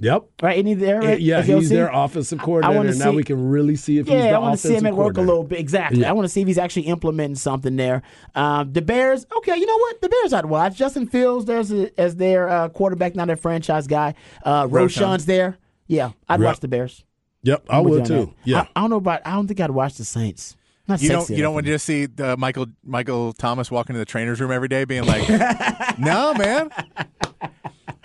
[0.02, 0.24] Yep.
[0.42, 1.02] Right, isn't he there?
[1.02, 1.20] Right?
[1.20, 1.76] Yeah, he's OC?
[1.76, 2.78] their offensive coordinator.
[2.78, 4.74] wanna and now we can really see if he's the Yeah, I want to see
[4.74, 5.60] him at work a little bit.
[5.60, 6.02] Exactly.
[6.02, 6.10] Yeah.
[6.10, 8.02] I want to see if he's actually implementing something there.
[8.34, 10.00] Um, the Bears, okay, you know what?
[10.02, 10.78] The Bears I'd watch.
[10.78, 14.14] Justin Fields there's a, as their uh, quarterback, not their franchise guy.
[14.42, 15.58] Uh, Roschon's there.
[15.88, 16.46] Yeah, I'd Yep.
[16.48, 17.04] watch the Bears.
[17.44, 18.26] Yep, I I'm would too.
[18.28, 18.34] that.
[18.46, 18.60] Yeah.
[18.62, 19.22] I, I don't know about.
[19.26, 20.56] I don't think I'd watch the Saints.
[20.88, 22.08] Not You don't sexy you don't want to just see
[22.38, 25.28] Michael Michael Thomas walking to the trainer's room every day, being like,
[26.00, 27.29] "No, man, me.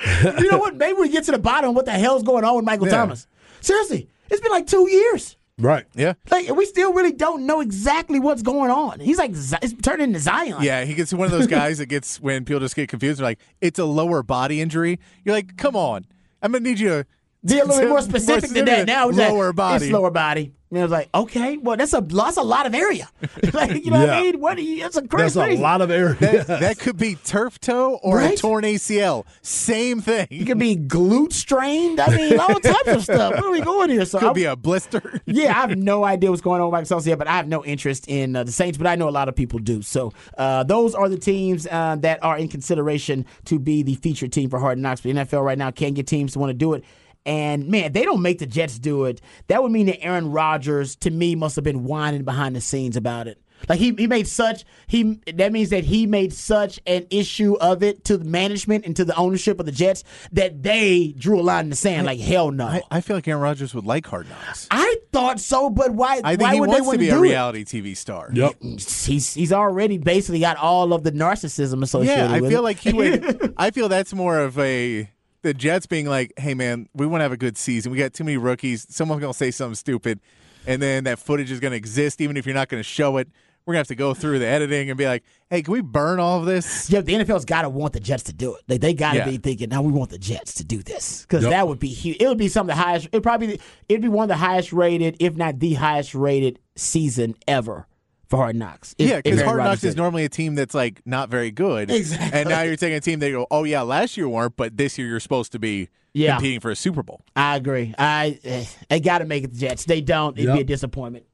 [0.38, 0.76] you know what?
[0.76, 2.94] Maybe we get to the bottom of what the hell's going on with Michael Yeah.
[2.94, 3.26] Thomas.
[3.60, 5.36] Seriously, it's been like two years.
[5.58, 5.86] Right.
[5.94, 9.00] yeah." Like we still really don't know exactly what's going on.
[9.00, 10.62] He's like it's turning into Zion.
[10.62, 13.20] Yeah, he gets one of those guys that gets when people just get confused.
[13.20, 16.06] They're like, "It's a lower body injury." You're like, "Come on,
[16.42, 17.06] I'm gonna need you to
[17.46, 18.86] Be a little bit more specific than that.
[18.86, 19.86] Now like, lower body.
[19.86, 20.52] It's lower body.
[20.74, 23.08] And I was like, okay, well, that's a that's a lot of area.
[23.52, 24.40] like, you know what I mean?
[24.40, 24.56] What?
[24.56, 25.38] do you- That's a crazy.
[25.38, 26.14] That's a lot of area.
[26.14, 29.24] That, that could be turf toe or a torn ACL.
[29.42, 30.26] Same thing.
[30.30, 32.00] It could be glute strained.
[32.00, 33.34] I mean, all types of stuff.
[33.34, 34.04] Where are we going here?
[34.04, 35.20] So could I- be a blister.
[35.26, 37.64] yeah, I have no idea what's going on with Mike yet, but I have no
[37.64, 39.82] interest in uh, the Saints, but I know a lot of people do.
[39.82, 44.32] So uh, those are the teams uh, that are in consideration to be the featured
[44.32, 45.00] team for Hard Knocks.
[45.02, 46.84] But the NFL right now can't get teams to want to do it.
[47.26, 49.20] And man, they don't make the Jets do it.
[49.46, 52.96] That would mean that Aaron Rodgers, to me, must have been whining behind the scenes
[52.96, 53.40] about it.
[53.66, 57.82] Like he, he made such he that means that he made such an issue of
[57.82, 61.42] it to the management and to the ownership of the Jets that they drew a
[61.42, 62.04] line in the sand.
[62.06, 62.66] Like hell no.
[62.66, 64.66] I, I, I feel like Aaron Rodgers would like Hard Knocks.
[64.70, 66.20] I thought so, but why?
[66.24, 67.22] I think why he would they wants want to be do a it?
[67.22, 68.28] reality TV star.
[68.34, 68.54] Yep.
[68.60, 72.60] he's he's already basically got all of the narcissism associated with Yeah, I with feel
[72.60, 72.64] it.
[72.64, 73.54] like he would.
[73.56, 75.08] I feel that's more of a
[75.44, 77.92] the Jets being like, "Hey, man, we want to have a good season.
[77.92, 78.84] We got too many rookies.
[78.90, 80.18] Someone's gonna say something stupid,
[80.66, 83.28] and then that footage is gonna exist, even if you're not gonna show it.
[83.66, 86.18] We're gonna have to go through the editing and be like, "Hey, can we burn
[86.20, 88.62] all of this?" yeah, the NFL's got to want the Jets to do it.
[88.66, 89.24] They they got to Yeah.
[89.30, 91.50] be thinking, now we want the Jets to do this because Yep.
[91.52, 92.18] that would be huge.
[92.20, 93.08] It would be some of the highest.
[93.12, 97.34] It probably it'd be one of the highest rated, if not the highest rated season
[97.48, 97.86] ever
[98.34, 98.94] for Hard Knocks.
[98.98, 101.90] If- Yeah, because Hard Knocks did is normally a team that's like not very good.
[101.90, 102.38] Exactly.
[102.40, 104.76] And now you're taking a team that you go, oh yeah, last year weren't, but
[104.76, 106.34] this year you're supposed to be Yeah.
[106.36, 107.22] competing for a Super Bowl.
[107.36, 107.94] I agree.
[107.98, 109.84] I eh, they got to make it the Jets.
[109.84, 110.38] They don't.
[110.38, 111.24] It'd be a disappointment.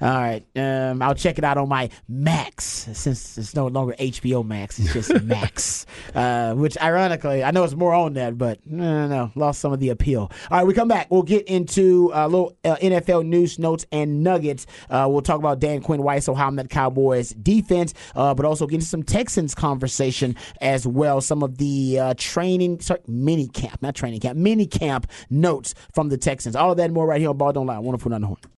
[0.00, 0.44] All right.
[0.56, 4.78] Um, I'll check it out on my Max since it's no longer HBO Max.
[4.78, 5.86] It's just Max.
[6.14, 9.72] Uh, which ironically, I know it's more on that, but no, no, no, lost some
[9.72, 10.30] of the appeal.
[10.50, 11.10] All right, we come back.
[11.10, 14.66] We'll get into a little uh, NFL news, notes, and nuggets.
[14.90, 18.66] Uh, we'll talk about Dan Quinn Weiss, how I'm that Cowboys defense, uh, but also
[18.66, 21.20] get into some Texans conversation as well.
[21.20, 26.08] Some of the uh, training, sorry, mini camp, not training camp, mini camp notes from
[26.08, 26.56] the Texans.
[26.56, 27.78] All of that and more right here on Ball Don't Lie.
[27.78, 28.38] 104 on the horn.